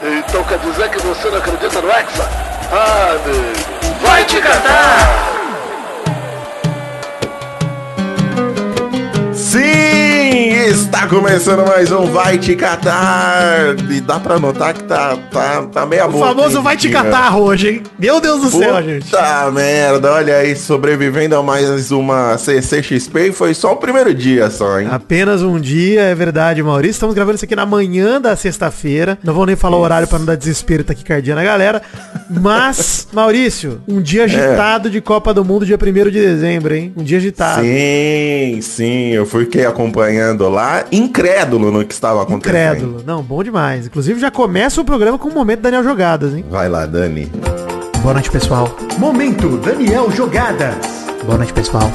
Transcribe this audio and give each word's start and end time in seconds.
Então 0.00 0.44
quer 0.44 0.58
dizer 0.58 0.88
que 0.90 0.98
você 1.00 1.28
não 1.28 1.38
acredita 1.38 1.80
no 1.80 1.90
Hexa? 1.90 2.28
Ah, 2.70 3.16
amigo. 3.16 3.98
Vai 4.00 4.24
te 4.24 4.40
catar! 4.40 5.37
Está 10.98 11.06
começando 11.06 11.64
mais 11.64 11.92
um 11.92 12.06
Vai 12.06 12.38
Te 12.38 12.56
Catar. 12.56 13.76
E 13.88 14.00
dá 14.00 14.18
pra 14.18 14.36
notar 14.36 14.74
que 14.74 14.82
tá, 14.82 15.16
tá, 15.30 15.62
tá 15.62 15.86
meia 15.86 16.06
O 16.06 16.10
boca. 16.10 16.26
famoso 16.26 16.56
hein, 16.56 16.62
vai 16.64 16.76
te 16.76 16.88
catar 16.88 17.36
hoje, 17.36 17.68
hein? 17.68 17.82
Meu 17.96 18.20
Deus 18.20 18.40
do 18.42 18.50
céu, 18.50 18.74
Puta 18.74 18.82
gente. 18.82 19.06
merda, 19.54 20.12
olha 20.12 20.38
aí, 20.38 20.56
sobrevivendo 20.56 21.36
a 21.36 21.42
mais 21.42 21.92
uma 21.92 22.36
CCXP 22.36 23.28
e 23.28 23.32
foi 23.32 23.54
só 23.54 23.74
o 23.74 23.76
primeiro 23.76 24.12
dia 24.12 24.50
só, 24.50 24.80
hein? 24.80 24.88
Apenas 24.90 25.40
um 25.40 25.60
dia, 25.60 26.00
é 26.00 26.14
verdade, 26.16 26.64
Maurício. 26.64 26.96
Estamos 26.96 27.14
gravando 27.14 27.36
isso 27.36 27.44
aqui 27.44 27.54
na 27.54 27.64
manhã 27.64 28.20
da 28.20 28.34
sexta-feira. 28.34 29.16
Não 29.22 29.32
vou 29.32 29.46
nem 29.46 29.54
falar 29.54 29.76
o 29.76 29.80
horário 29.80 30.08
pra 30.08 30.18
não 30.18 30.26
dar 30.26 30.34
desespero 30.34 30.82
taquicardia 30.82 31.36
na 31.36 31.44
galera. 31.44 31.80
Mas, 32.28 33.06
Maurício, 33.14 33.80
um 33.86 34.02
dia 34.02 34.24
agitado 34.24 34.90
de 34.90 35.00
Copa 35.00 35.32
do 35.32 35.44
Mundo, 35.44 35.64
dia 35.64 35.78
1 35.80 36.10
de 36.10 36.20
dezembro, 36.20 36.74
hein? 36.74 36.92
Um 36.96 37.04
dia 37.04 37.18
agitado. 37.18 37.62
Sim, 37.62 38.58
sim, 38.60 39.12
eu 39.12 39.24
fiquei 39.24 39.64
acompanhando 39.64 40.48
lá, 40.48 40.87
incrédulo 40.90 41.70
no 41.70 41.84
que 41.84 41.92
estava 41.94 42.22
acontecendo. 42.22 42.76
Incrédulo. 42.76 43.02
Não, 43.04 43.22
bom 43.22 43.42
demais. 43.42 43.86
Inclusive 43.86 44.20
já 44.20 44.30
começa 44.30 44.80
o 44.80 44.84
programa 44.84 45.18
com 45.18 45.28
o 45.28 45.34
momento 45.34 45.60
Daniel 45.60 45.84
Jogadas, 45.84 46.34
hein? 46.34 46.44
Vai 46.50 46.68
lá, 46.68 46.86
Dani. 46.86 47.30
Boa 48.02 48.14
noite, 48.14 48.30
pessoal. 48.30 48.74
Momento 48.98 49.56
Daniel 49.58 50.10
Jogadas. 50.10 50.76
Boa 51.24 51.36
noite, 51.36 51.52
pessoal. 51.52 51.90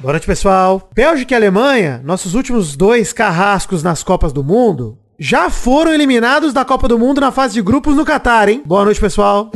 Boa 0.00 0.12
noite, 0.12 0.26
pessoal. 0.26 0.88
Bélgica 0.94 1.34
e 1.34 1.36
Alemanha, 1.36 2.00
nossos 2.04 2.34
últimos 2.34 2.76
dois 2.76 3.12
carrascos 3.12 3.82
nas 3.82 4.02
Copas 4.02 4.32
do 4.32 4.44
Mundo, 4.44 4.98
já 5.18 5.48
foram 5.48 5.94
eliminados 5.94 6.52
da 6.52 6.64
Copa 6.64 6.88
do 6.88 6.98
Mundo 6.98 7.20
na 7.20 7.30
fase 7.30 7.54
de 7.54 7.62
grupos 7.62 7.94
no 7.94 8.04
Catar, 8.04 8.48
hein? 8.48 8.62
Boa 8.66 8.84
noite, 8.84 9.00
pessoal. 9.00 9.50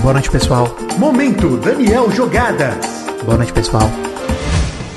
Boa 0.00 0.12
noite, 0.12 0.30
pessoal. 0.30 0.74
Momento 0.98 1.56
Daniel 1.56 2.10
Jogadas. 2.10 2.76
Boa 3.24 3.36
noite, 3.36 3.52
pessoal. 3.52 3.90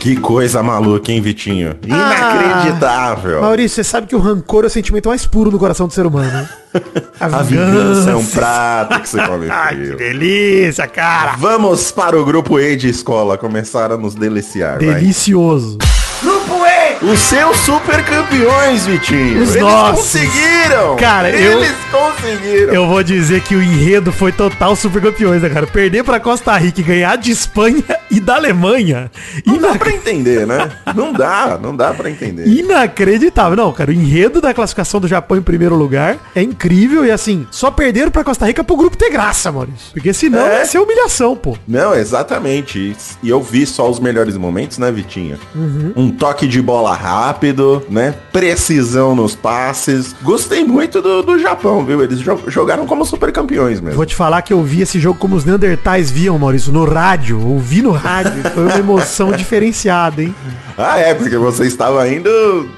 Que 0.08 0.16
coisa 0.16 0.64
maluca, 0.64 1.12
hein, 1.12 1.20
Vitinho? 1.20 1.76
Inacreditável. 1.86 3.42
Maurício, 3.42 3.76
você 3.76 3.84
sabe 3.84 4.08
que 4.08 4.16
o 4.16 4.20
rancor 4.20 4.64
é 4.64 4.68
o 4.68 4.70
sentimento 4.70 5.10
mais 5.10 5.26
puro 5.26 5.52
do 5.52 5.60
coração 5.60 5.86
do 5.86 5.92
ser 5.94 6.06
humano, 6.06 6.32
né? 6.32 6.50
A 7.20 7.28
vingança 7.44 8.12
é 8.12 8.16
um 8.16 8.26
prato 8.26 9.02
que 9.02 9.10
você 9.10 9.22
come 9.28 9.48
Ai, 9.52 9.76
que 9.76 9.82
frio. 9.84 9.98
delícia, 9.98 10.88
cara. 10.88 11.36
Vamos 11.38 11.92
para 11.92 12.18
o 12.18 12.24
grupo 12.24 12.58
E 12.58 12.78
de 12.78 12.88
escola, 12.88 13.38
começar 13.38 13.92
a 13.92 13.98
nos 13.98 14.16
deliciar, 14.16 14.78
vai. 14.82 14.96
Delicioso. 14.96 15.78
Grupo 16.24 16.56
E. 16.66 16.77
Os 17.02 17.20
seus 17.20 17.58
super 17.58 18.04
campeões, 18.04 18.86
Vitinho. 18.86 19.42
Os 19.44 19.50
Eles 19.52 19.62
nossos. 19.62 20.00
conseguiram. 20.02 20.96
Cara, 20.98 21.30
eu- 21.30 21.60
Eles 21.62 21.76
conseguiram. 21.92 22.74
Eu 22.74 22.88
vou 22.88 23.04
dizer 23.04 23.42
que 23.42 23.56
o 23.56 23.62
enredo 23.62 24.12
foi 24.12 24.32
total 24.32 24.76
super 24.76 25.02
campeões, 25.02 25.42
né, 25.42 25.50
cara? 25.50 25.68
Perder 25.68 26.04
pra 26.04 26.20
Costa 26.20 26.58
Rica 26.58 26.82
e 26.82 26.84
ganhar 26.84 27.16
de 27.18 27.32
Espanha 27.32 27.84
e 28.10 28.20
da 28.20 28.36
Alemanha. 28.36 29.12
Não 29.46 29.58
dá 29.60 29.68
Inac- 29.68 29.80
pra 29.80 29.92
entender, 29.92 30.48
né? 30.48 30.70
Não 30.96 31.14
dá, 31.14 31.60
não 31.62 31.76
dá 31.76 31.94
pra 31.94 32.10
entender. 32.10 32.48
Inacreditável. 32.48 33.56
Não, 33.56 33.72
cara, 33.72 33.92
o 33.92 33.94
enredo 33.94 34.42
da 34.42 34.54
classificação 34.54 35.00
do 35.00 35.08
Japão 35.08 35.38
em 35.38 35.42
primeiro 35.42 35.76
lugar 35.76 36.18
é 36.36 36.42
incrível 36.42 37.06
e 37.06 37.12
assim, 37.12 37.46
só 37.52 37.70
perderam 37.70 38.10
pra 38.12 38.24
Costa 38.24 38.46
Rica 38.46 38.64
pro 38.64 38.76
grupo 38.76 38.98
ter 38.98 39.10
graça, 39.12 39.52
Maurício. 39.52 39.92
Porque 39.94 40.14
senão 40.14 40.46
É. 40.48 40.60
ia 40.60 40.66
ser 40.66 40.80
humilhação, 40.80 41.36
pô. 41.36 41.56
Não, 41.68 41.94
exatamente. 41.94 42.96
E 43.22 43.30
eu 43.30 43.42
vi 43.42 43.66
só 43.68 43.90
os 43.90 44.00
melhores 44.00 44.36
momentos, 44.36 44.78
né, 44.80 44.92
Vitinho? 44.92 45.38
Uhum. 45.56 45.94
Um 45.96 46.12
toque 46.12 46.48
de 46.48 46.62
bola 46.62 46.87
rápido, 46.94 47.84
né? 47.90 48.14
Precisão 48.32 49.16
nos 49.16 49.36
passes. 49.36 50.16
Gostei 50.22 50.64
muito 50.64 51.02
do, 51.02 51.22
do 51.24 51.40
Japão, 51.40 51.84
viu? 51.86 52.02
Eles 52.04 52.20
jo- 52.20 52.40
jogaram 52.48 52.86
como 52.86 53.04
super 53.06 53.32
campeões 53.32 53.82
mesmo. 53.82 53.96
Vou 53.98 54.06
te 54.06 54.16
falar 54.16 54.42
que 54.42 54.54
eu 54.54 54.62
vi 54.64 54.82
esse 54.82 55.00
jogo 55.00 55.18
como 55.20 55.36
os 55.36 55.44
Neandertais 55.44 56.10
viam, 56.12 56.38
Maurício, 56.38 56.72
no 56.72 56.86
rádio. 56.86 57.40
Ouvi 57.46 57.82
no 57.82 57.92
rádio. 57.92 58.44
Foi 58.54 58.64
uma 58.64 58.78
emoção 58.78 59.32
diferenciada, 59.38 60.22
hein? 60.22 60.34
Ah, 60.78 61.00
é, 61.00 61.14
porque 61.14 61.36
você 61.38 61.66
estava 61.66 62.08
indo 62.08 62.30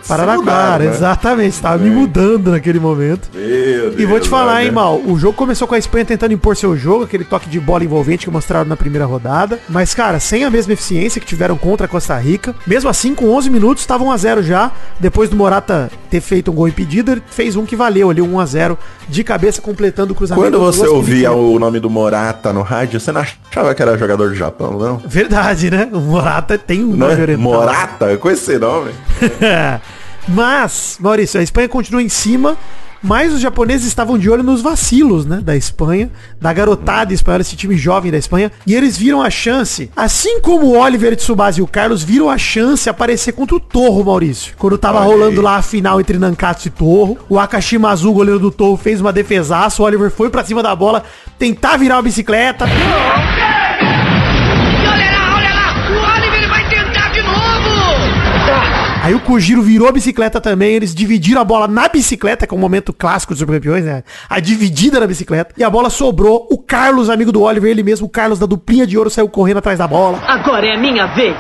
Paranaguara, 0.08 0.86
né? 0.86 0.90
exatamente. 0.92 1.54
Estava 1.54 1.78
me 1.84 1.90
mudando 1.90 2.52
naquele 2.52 2.80
momento. 2.80 3.30
Meu 3.34 3.90
Deus, 3.92 4.00
E 4.00 4.06
vou 4.06 4.20
te 4.20 4.30
falar, 4.30 4.56
olha. 4.56 4.66
hein, 4.66 4.72
Mal, 4.72 5.00
o 5.06 5.18
jogo 5.20 5.34
começou 5.36 5.68
com 5.68 5.76
a 5.76 5.78
Espanha 5.78 6.06
tentando 6.06 6.34
impor 6.34 6.56
seu 6.56 6.78
jogo, 6.78 7.04
aquele 7.04 7.24
toque 7.26 7.50
de 7.50 7.60
bola 7.60 7.84
envolvente 7.84 8.26
que 8.26 8.32
mostraram 8.32 8.68
na 8.70 8.78
primeira 8.78 9.06
rodada. 9.06 9.60
Mas, 9.68 9.94
cara, 9.94 10.20
sem 10.20 10.44
a 10.46 10.50
mesma 10.50 10.74
eficiência 10.74 11.20
que 11.20 11.28
tiveram 11.28 11.58
contra 11.58 11.86
a 11.86 11.90
Costa 11.90 12.18
Rica. 12.18 12.56
Mesmo 12.66 12.90
assim, 12.90 13.14
com 13.14 13.30
11 13.32 13.50
minutos, 13.50 13.84
estavam 13.84 13.99
1 14.04 14.12
a 14.12 14.18
0 14.18 14.44
já. 14.44 14.72
Depois 15.00 15.30
do 15.30 15.36
Morata 15.36 15.90
ter 16.10 16.22
feito 16.22 16.52
um 16.52 16.54
gol 16.54 16.68
impedido, 16.68 17.12
ele 17.12 17.24
fez 17.30 17.56
um 17.56 17.66
que 17.66 17.76
valeu 17.76 18.10
ali, 18.10 18.22
1 18.22 18.40
a 18.40 18.46
0 18.46 18.78
de 19.08 19.24
cabeça, 19.24 19.62
completando 19.62 20.14
o 20.14 20.16
cruzamento. 20.16 20.46
Quando 20.46 20.60
você 20.60 20.88
ouvia 20.88 21.32
o 21.32 21.58
nome 21.60 21.80
do 21.80 21.90
Morata 21.90 22.52
no 22.54 22.62
rádio, 22.62 23.00
você 23.00 23.12
não 23.12 23.22
achava 23.22 23.74
que 23.76 23.82
era 23.82 23.98
jogador 23.98 24.30
do 24.30 24.36
Japão, 24.36 24.78
não? 24.78 24.98
Verdade, 24.98 25.70
né? 25.72 25.88
O 25.92 26.00
Morata 26.00 26.58
tem 26.58 26.84
um 26.84 26.96
nome 26.96 27.16
Né? 27.16 27.22
oriental. 27.22 27.44
Morata? 27.44 28.18
Com 28.18 28.30
esse 28.30 28.58
nome? 28.58 28.92
Mas, 30.28 30.98
Maurício, 31.00 31.40
a 31.40 31.44
Espanha 31.44 31.68
continua 31.68 32.02
em 32.04 32.10
cima, 32.10 32.56
mas 33.02 33.34
os 33.34 33.40
japoneses 33.40 33.88
estavam 33.88 34.18
de 34.18 34.30
olho 34.30 34.44
nos 34.44 34.62
vacilos, 34.62 35.26
né, 35.26 35.42
da 35.42 35.56
Espanha, 35.56 36.10
da 36.40 36.52
garotada 36.52 37.14
espanhola, 37.14 37.42
esse 37.42 37.56
time 37.56 37.78
jovem 37.78 38.12
da 38.12 38.18
Espanha, 38.18 38.52
e 38.66 38.76
eles 38.76 38.98
viram 38.98 39.22
a 39.22 39.30
chance, 39.30 39.90
assim 39.96 40.40
como 40.42 40.68
o 40.68 40.78
Oliver 40.78 41.16
Tsubasa 41.16 41.60
e 41.60 41.64
o 41.64 41.68
Carlos 41.68 42.04
viram 42.04 42.30
a 42.30 42.38
chance 42.38 42.90
aparecer 42.90 43.34
contra 43.34 43.56
o 43.56 43.60
Torro, 43.60 44.04
Maurício. 44.04 44.54
Quando 44.58 44.78
tava 44.78 45.00
Olha 45.00 45.08
rolando 45.08 45.40
aí. 45.40 45.44
lá 45.44 45.56
a 45.58 45.62
final 45.62 46.00
entre 46.00 46.18
Nankatsu 46.18 46.68
e 46.68 46.72
Torro, 46.72 47.18
o 47.30 47.40
Akashima 47.40 47.90
Azul, 47.90 48.14
goleiro 48.14 48.40
do 48.40 48.52
Torro, 48.52 48.78
fez 48.78 49.02
uma 49.02 49.14
defesaça, 49.14 49.82
o 49.82 49.86
Oliver 49.86 50.12
foi 50.12 50.30
pra 50.30 50.44
cima 50.44 50.62
da 50.64 50.76
bola, 50.76 51.04
tentar 51.38 51.78
virar 51.78 51.96
uma 51.96 52.04
bicicleta, 52.04 52.66
Aí 59.02 59.16
o 59.16 59.20
Kojiro 59.20 59.62
virou 59.62 59.88
a 59.88 59.92
bicicleta 59.92 60.42
também, 60.42 60.74
eles 60.74 60.94
dividiram 60.94 61.42
a 61.42 61.46
bola 61.46 61.68
na 61.68 61.88
bicicleta, 61.88 62.46
que 62.46 62.54
é 62.54 62.58
um 62.58 62.60
momento 62.60 62.92
clássico 62.92 63.34
dos 63.34 63.40
supercampeões, 63.40 63.86
né? 63.86 64.04
A 64.30 64.40
dividida 64.40 65.00
na 65.00 65.08
bicicleta. 65.08 65.54
E 65.58 65.64
a 65.64 65.70
bola 65.70 65.90
sobrou. 65.90 66.48
O 66.52 66.58
Carlos, 66.58 67.10
amigo 67.10 67.32
do 67.32 67.42
Oliver, 67.42 67.72
ele 67.72 67.82
mesmo, 67.82 68.08
o 68.08 68.10
Carlos 68.10 68.40
da 68.40 68.46
duplinha 68.46 68.86
de 68.86 68.98
ouro, 68.98 69.10
saiu 69.10 69.30
correndo 69.30 69.58
atrás 69.58 69.80
da 69.80 69.88
bola. 69.88 70.20
Agora 70.28 70.66
é 70.68 70.76
a 70.76 70.78
minha 70.78 71.08
vez! 71.08 71.38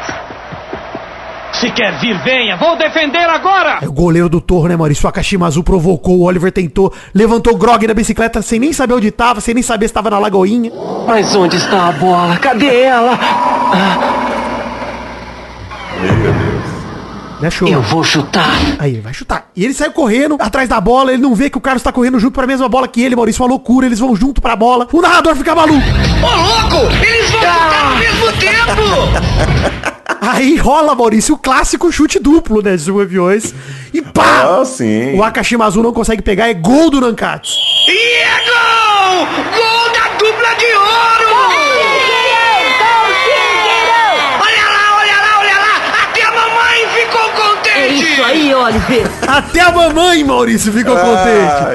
Se 1.53 1.70
quer 1.72 2.00
vir, 2.00 2.18
venha. 2.24 2.56
Vou 2.58 2.78
defender 2.78 3.28
agora. 3.28 3.80
Aí 3.81 3.88
o 3.88 3.91
goleiro 3.91 4.30
do 4.30 4.40
Torre, 4.40 4.70
né, 4.70 4.78
Maurício? 4.78 5.06
O 5.06 5.09
Akashima 5.09 5.47
Azul 5.47 5.64
provocou, 5.64 6.20
o 6.20 6.24
Oliver 6.24 6.52
tentou, 6.52 6.94
levantou 7.14 7.53
o 7.53 7.58
grog 7.58 7.86
na 7.86 7.94
bicicleta 7.94 8.41
sem 8.41 8.59
nem 8.59 8.72
saber 8.72 8.94
onde 8.94 9.12
tava, 9.12 9.41
sem 9.41 9.53
nem 9.53 9.64
saber 9.64 9.88
se 9.88 9.94
tava 9.94 10.09
na 10.09 10.20
lagoinha. 10.20 10.72
Mas 11.06 11.36
onde 11.36 11.58
está 11.58 11.90
a 11.90 11.91
bola? 11.91 12.38
Cadê 12.38 12.84
ela? 12.84 13.20
Deus. 16.00 16.28
Né, 17.39 17.50
show? 17.50 17.67
Eu 17.67 17.81
vou 17.81 18.03
chutar. 18.03 18.50
Aí 18.77 18.94
ele 18.94 19.01
vai 19.01 19.13
chutar. 19.13 19.50
E 19.55 19.63
ele 19.63 19.73
saiu 19.73 19.91
correndo 19.91 20.38
atrás 20.39 20.67
da 20.67 20.79
bola, 20.81 21.13
ele 21.13 21.22
não 21.22 21.33
vê 21.33 21.50
que 21.50 21.57
o 21.57 21.61
Carlos 21.61 21.81
tá 21.81 21.91
correndo 21.91 22.19
junto 22.19 22.33
pra 22.33 22.45
mesma 22.45 22.67
bola 22.67 22.88
que 22.88 23.01
ele, 23.01 23.16
Maurício. 23.16 23.44
Uma 23.44 23.50
loucura, 23.50 23.85
eles 23.85 24.00
vão 24.00 24.16
junto 24.16 24.41
pra 24.41 24.55
bola. 24.55 24.88
O 24.91 25.01
narrador 25.01 25.35
fica 25.35 25.55
maluco. 25.55 25.81
Ô 26.22 26.35
louco! 26.35 26.94
Eles 27.05 27.31
vão 27.31 27.41
chutar 27.41 27.91
ao 27.91 27.95
mesmo 27.97 28.25
tempo! 28.33 29.89
Aí 30.22 30.57
rola, 30.57 30.94
Maurício, 30.94 31.35
o 31.35 31.38
clássico 31.38 31.91
chute 31.91 32.19
duplo, 32.19 32.61
né, 32.61 32.75
de 32.75 32.81
supercampeões. 32.81 33.53
E 33.94 34.01
pá! 34.01 34.59
Ah, 34.59 34.66
sim. 34.66 35.16
O 35.17 35.23
Akashima 35.23 35.66
Azul 35.66 35.81
não 35.81 35.94
consegue 35.94 36.22
pegar, 36.22 36.49
é 36.49 36.53
gol 36.53 36.89
do 36.89 36.99
Nankatsu. 36.99 37.53
E 37.88 38.16
é 38.22 38.44
gol! 38.45 39.25
Gol 39.55 39.94
da 39.94 40.17
dupla 40.17 40.55
de 40.55 40.66
ouro! 40.75 40.88
Isso 48.19 48.25
aí, 48.25 48.53
Oliver. 48.53 49.12
Até 49.28 49.62
a 49.62 49.72
mamãe, 49.72 50.24
Maurício, 50.24 50.72
ficou 50.72 50.96
Ai, 50.97 51.03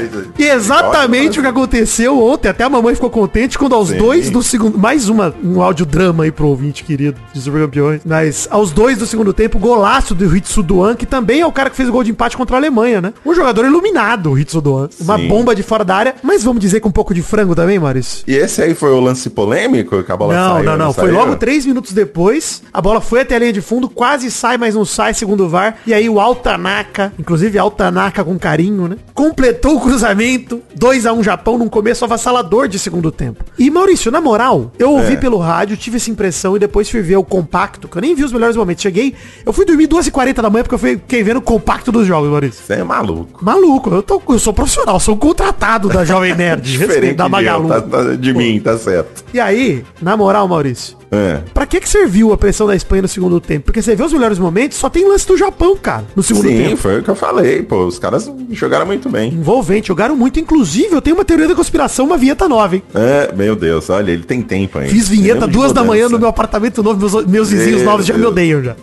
contente. 0.09 0.29
E 0.39 0.45
exatamente 0.45 1.39
o 1.39 1.43
que 1.43 1.49
aconteceu 1.49 2.23
ontem. 2.23 2.49
Até 2.49 2.65
a 2.65 2.69
mamãe 2.69 2.95
ficou 2.95 3.11
contente 3.11 3.59
quando 3.59 3.75
aos 3.75 3.89
Sim. 3.89 3.99
dois 3.99 4.31
do 4.31 4.43
segundo... 4.43 4.79
Mais 4.79 5.09
uma, 5.09 5.35
um 5.43 5.63
audiodrama 5.63 6.25
aí 6.25 6.31
pro 6.31 6.49
ouvinte 6.49 6.85
querido 6.85 7.19
de 7.33 7.41
Supercampeões. 7.41 8.03
Mas 8.05 8.47
aos 8.51 8.73
dois 8.73 8.99
do 8.99 9.07
segundo 9.07 9.33
tempo, 9.33 9.59
golaço 9.59 10.15
do 10.15 10.37
Hitsudoan, 10.37 10.95
que 10.95 11.07
também 11.07 11.41
é 11.41 11.47
o 11.47 11.53
cara 11.53 11.71
que 11.71 11.77
fez 11.77 11.89
o 11.89 11.93
gol 11.93 12.05
de 12.05 12.11
empate 12.11 12.37
contra 12.37 12.57
a 12.57 12.59
Alemanha, 12.59 13.01
né? 13.01 13.13
Um 13.25 13.35
jogador 13.35 13.65
iluminado, 13.65 14.31
o 14.31 14.39
Hitsudoan. 14.39 14.89
Uma 15.01 15.17
Sim. 15.19 15.29
bomba 15.29 15.55
de 15.55 15.63
fora 15.63 15.85
da 15.85 15.97
área. 15.97 16.15
Mas 16.23 16.43
vamos 16.43 16.61
dizer 16.61 16.81
com 16.81 16.89
um 16.89 16.93
pouco 16.93 17.15
de 17.15 17.23
frango 17.23 17.55
também, 17.55 17.79
Maurício? 17.79 18.25
E 18.27 18.35
esse 18.35 18.63
aí 18.63 18.75
foi 18.75 18.91
o 18.91 19.01
lance 19.01 19.31
polêmico 19.31 20.03
que 20.03 20.13
a 20.13 20.17
bola 20.17 20.35
Não, 20.35 20.55
saiu? 20.55 20.65
não, 20.65 20.77
não. 20.77 20.93
Foi 20.93 21.05
saiu? 21.05 21.15
logo 21.15 21.37
três 21.37 21.65
minutos 21.67 21.93
depois. 21.93 22.63
A 22.73 22.81
bola 22.81 23.01
foi 23.01 23.21
até 23.21 23.37
a 23.37 23.39
linha 23.39 23.53
de 23.53 23.61
fundo, 23.61 23.89
quase 23.89 24.31
sai, 24.31 24.59
mas 24.59 24.75
não 24.75 24.85
sai, 24.85 25.15
segundo 25.15 25.45
o 25.45 25.49
VAR. 25.49 25.77
E 25.87 25.95
aí 25.95 26.09
o 26.09 26.21
Altanaka, 26.35 27.13
inclusive 27.19 27.59
Altanaka 27.59 28.25
com 28.25 28.39
carinho, 28.39 28.89
né? 28.89 28.97
Completou 29.15 29.77
o 29.77 29.81
cruzamento, 29.81 30.61
2 30.75 31.07
a 31.07 31.13
1 31.13 31.23
Japão 31.23 31.57
num 31.57 31.69
começo 31.69 32.05
avassalador 32.05 32.67
de 32.69 32.79
segundo 32.79 33.11
tempo. 33.13 33.45
E 33.59 33.71
Maurício, 33.71 34.11
na 34.11 34.21
moral, 34.21 34.73
eu 34.79 34.91
ouvi 34.91 35.15
É. 35.15 35.17
pelo 35.17 35.39
rádio, 35.39 35.77
tive 35.77 35.97
essa 35.97 36.11
impressão 36.11 36.57
e 36.57 36.59
depois 36.59 36.91
fui 36.91 37.01
ver 37.01 37.17
o 37.17 37.25
compacto, 37.25 37.89
que 37.89 37.97
eu 37.97 38.03
nem 38.03 38.15
vi 38.15 38.25
os 38.25 38.33
melhores 38.33 38.57
momentos. 38.57 38.83
Cheguei, 38.83 39.15
eu 39.47 39.53
fui 39.53 39.65
dormir 39.65 39.87
2h40 39.87 40.43
da 40.43 40.51
manhã 40.51 40.65
porque 40.65 40.75
eu 40.75 40.79
fui- 40.79 40.97
fiquei 40.97 41.23
vendo 41.23 41.39
o 41.39 41.43
compacto 41.43 41.91
dos 41.93 42.07
jogos, 42.07 42.29
Maurício. 42.29 42.63
Você 42.65 42.75
é 42.75 42.85
maluco. 42.85 43.45
Maluco, 43.45 43.91
eu, 43.95 44.03
tô, 44.03 44.21
eu 44.29 44.39
sou 44.39 44.53
profissional, 44.53 44.99
sou 44.99 45.17
contratado 45.17 45.89
da 45.89 46.05
Jovem 46.05 46.35
Nerd, 46.37 46.61
Diferente 46.71 47.15
da 47.15 47.29
Magalu. 47.29 47.69
tá- 47.69 47.81
tá- 47.81 48.03
de 48.17 48.35
mim, 48.35 48.61
tá 48.61 48.77
certo. 48.77 49.25
E 49.33 49.39
aí, 49.41 49.85
na 50.03 50.17
moral, 50.17 50.47
Maurício, 50.49 50.97
É. 51.11 51.41
pra 51.55 51.65
que 51.67 51.81
que 51.81 51.89
serviu 51.89 52.33
a 52.33 52.37
pressão 52.37 52.67
da 52.67 52.75
Espanha 52.75 53.03
no 53.03 53.09
segundo 53.09 53.41
tempo? 53.41 53.67
Porque 53.67 53.81
você 53.81 53.95
vê 53.95 54.03
os 54.03 54.13
melhores 54.13 54.39
momentos, 54.39 54.77
só 54.79 54.89
tem 54.91 55.07
lance 55.09 55.27
do 55.27 55.37
Japão, 55.37 55.77
cara, 55.77 56.05
no 56.17 56.23
segundo 56.25 56.49
Sim, 56.49 56.57
tempo. 56.57 56.77
foi 56.77 56.99
o 56.99 57.03
que 57.03 57.09
eu 57.11 57.15
falei, 57.15 57.63
pô. 57.63 57.87
Os 57.87 57.99
caras 57.99 58.31
jogaram 58.51 58.87
muito 58.87 59.09
bem. 59.09 59.33
Envolvente, 59.33 59.89
jogaram 59.89 60.17
muito. 60.17 60.41
Inclusive, 60.41 60.93
eu 60.95 61.01
tenho 61.03 61.17
uma 61.17 61.25
teoria 61.25 61.47
da 61.49 61.55
conspiração, 61.55 62.07
uma 62.07 62.17
vinheta 62.19 62.49
nova, 62.49 62.75
hein? 62.77 62.83
É, 62.95 63.33
meu 63.35 63.55
Deus, 63.55 63.89
olha, 63.91 64.11
ele 64.11 64.25
tem 64.25 64.43
tempo 64.43 64.79
ainda. 64.79 64.91
Fiz 64.91 65.09
vinheta 65.09 65.47
de 65.47 65.53
duas 65.53 65.73
da 65.73 65.85
manhã 65.85 66.09
no 66.09 66.19
meu 66.19 66.29
apartamento 66.29 66.83
novo, 66.83 66.99
meus, 66.99 67.27
meus 67.27 67.51
vizinhos 67.51 67.83
Meu 67.83 67.91
novos 67.91 68.07
já 68.07 68.15
me 68.15 68.21
Deus. 68.21 68.33
odeiam 68.33 68.63
já. 68.63 68.75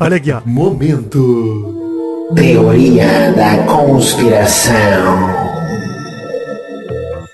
Olha 0.00 0.16
aqui, 0.16 0.30
ó. 0.32 0.40
Momento. 0.44 1.74
Teoria 2.34 3.32
da 3.32 3.62
conspiração. 3.64 5.48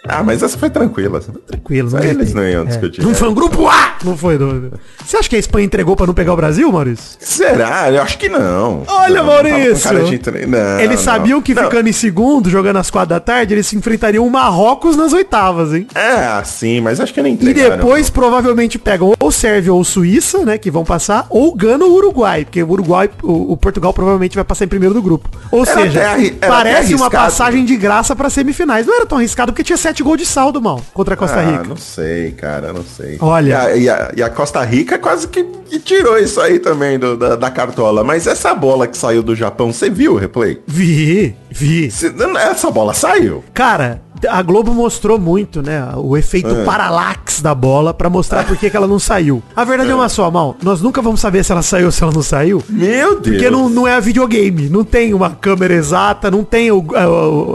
Ah, 0.06 0.22
mas 0.22 0.42
essa 0.42 0.56
foi 0.58 0.70
tranquila. 0.70 1.20
Tranquilo, 1.46 1.90
não 1.90 1.98
Aí 1.98 2.10
eles 2.10 2.32
não 2.34 2.46
iam 2.46 2.62
É. 2.62 2.66
discutir. 2.66 3.02
Não 3.02 3.14
foi 3.14 3.28
um 3.28 3.34
grupo 3.34 3.66
A! 3.66 3.93
Não 4.04 4.16
foi, 4.16 4.38
não. 4.38 4.70
Você 5.04 5.16
acha 5.16 5.28
que 5.28 5.36
a 5.36 5.38
Espanha 5.38 5.64
entregou 5.66 5.96
pra 5.96 6.06
não 6.06 6.14
pegar 6.14 6.32
o 6.32 6.36
Brasil, 6.36 6.70
Maurício? 6.70 7.16
Será? 7.18 7.90
Eu 7.90 8.02
acho 8.02 8.18
que 8.18 8.28
não. 8.28 8.82
Olha, 8.86 9.16
Não, 9.22 9.26
Maurício! 9.26 9.82
cara 9.88 10.04
de 10.04 10.18
tre- 10.18 10.46
não, 10.46 10.78
eles 10.80 10.96
não. 10.96 11.04
sabiam 11.04 11.40
que 11.42 11.54
Não. 11.54 11.64
ficando 11.64 11.88
em 11.88 11.92
segundo, 11.92 12.50
jogando 12.50 12.76
às 12.76 12.90
quatro 12.90 13.10
da 13.10 13.20
tarde, 13.20 13.54
eles 13.54 13.66
se 13.66 13.76
enfrentariam 13.76 14.26
o 14.26 14.30
Marrocos 14.30 14.96
nas 14.96 15.12
oitavas, 15.12 15.72
hein? 15.72 15.86
É, 15.94 16.42
sim, 16.44 16.80
mas 16.80 17.00
acho 17.00 17.12
que 17.14 17.22
nem 17.22 17.32
E 17.32 17.36
entregaram. 17.36 17.76
depois 17.78 18.10
provavelmente 18.10 18.78
pegam 18.78 19.14
ou 19.18 19.30
Sérvia 19.32 19.72
ou 19.72 19.82
Suíça, 19.84 20.44
né? 20.44 20.58
Que 20.58 20.70
vão 20.70 20.84
passar, 20.84 21.26
ou 21.30 21.54
Gana 21.54 21.84
ou 21.84 21.92
Uruguai. 21.92 22.44
Porque 22.44 22.62
o 22.62 22.70
Uruguai, 22.70 23.08
o, 23.22 23.52
o 23.52 23.56
Portugal 23.56 23.92
provavelmente 23.92 24.34
vai 24.34 24.44
passar 24.44 24.64
em 24.64 24.68
primeiro 24.68 24.94
do 24.94 25.02
grupo. 25.02 25.28
Ou 25.50 25.62
Era 25.64 25.74
seja, 25.82 26.12
até 26.12 26.30
parece 26.46 26.94
uma 26.94 27.10
passagem 27.10 27.64
de 27.64 27.76
graça 27.76 28.14
pra 28.14 28.28
semifinais. 28.30 28.86
Não 28.86 28.94
era 28.96 29.06
tão 29.06 29.18
arriscado 29.18 29.52
porque 29.52 29.64
tinha 29.64 29.76
sete 29.76 30.02
gols 30.02 30.18
de 30.18 30.26
saldo, 30.26 30.60
mal, 30.60 30.80
contra 30.92 31.14
a 31.14 31.16
Costa 31.16 31.38
Ah, 31.38 31.42
Rica. 31.50 31.64
não 31.64 31.76
sei, 31.76 32.32
cara, 32.32 32.72
não 32.72 32.82
sei. 32.84 33.16
Olha. 33.20 33.44
E 33.50 33.54
a, 33.54 33.76
e 33.76 33.88
a- 33.88 33.93
e 34.16 34.22
a 34.22 34.28
Costa 34.30 34.62
Rica 34.64 34.98
quase 34.98 35.28
que, 35.28 35.44
que 35.44 35.78
tirou 35.78 36.18
isso 36.18 36.40
aí 36.40 36.58
também 36.58 36.98
do- 36.98 37.16
da, 37.16 37.36
da 37.36 37.50
cartola. 37.50 38.02
Mas 38.04 38.26
essa 38.26 38.54
bola 38.54 38.86
que 38.86 38.96
saiu 38.96 39.22
do 39.22 39.34
Japão, 39.34 39.72
você 39.72 39.88
viu 39.90 40.14
o 40.14 40.16
replay? 40.16 40.62
Vi, 40.66 41.34
vi. 41.50 41.90
Cê- 41.90 42.12
essa 42.50 42.70
bola 42.70 42.94
saiu? 42.94 43.42
Cara, 43.52 44.00
a 44.28 44.42
Globo 44.42 44.72
mostrou 44.72 45.18
muito, 45.18 45.62
né? 45.62 45.86
O 45.96 46.16
efeito 46.16 46.48
É. 46.48 46.64
paralax 46.64 47.40
da 47.40 47.54
bola 47.54 47.92
pra 47.94 48.08
mostrar 48.10 48.44
por 48.44 48.56
que 48.56 48.74
ela 48.74 48.86
não 48.86 48.98
saiu. 48.98 49.42
A 49.54 49.64
verdade 49.64 49.90
é 49.90 49.94
uma 49.94 50.08
só, 50.08 50.30
mal. 50.30 50.56
Nós 50.62 50.80
nunca 50.80 51.00
vamos 51.02 51.20
saber 51.20 51.44
se 51.44 51.52
ela 51.52 51.62
saiu 51.62 51.86
ou 51.86 51.92
se 51.92 52.02
ela 52.02 52.12
não 52.12 52.22
saiu. 52.22 52.62
Meu 52.68 53.20
Deus. 53.20 53.36
Porque 53.36 53.50
não, 53.50 53.68
não 53.68 53.86
é 53.86 53.94
a 53.94 54.00
videogame, 54.00 54.68
não 54.68 54.84
tem 54.84 55.12
uma 55.14 55.30
câmera 55.30 55.74
exata, 55.74 56.30
não 56.30 56.44
tem 56.44 56.70
o- 56.70 56.84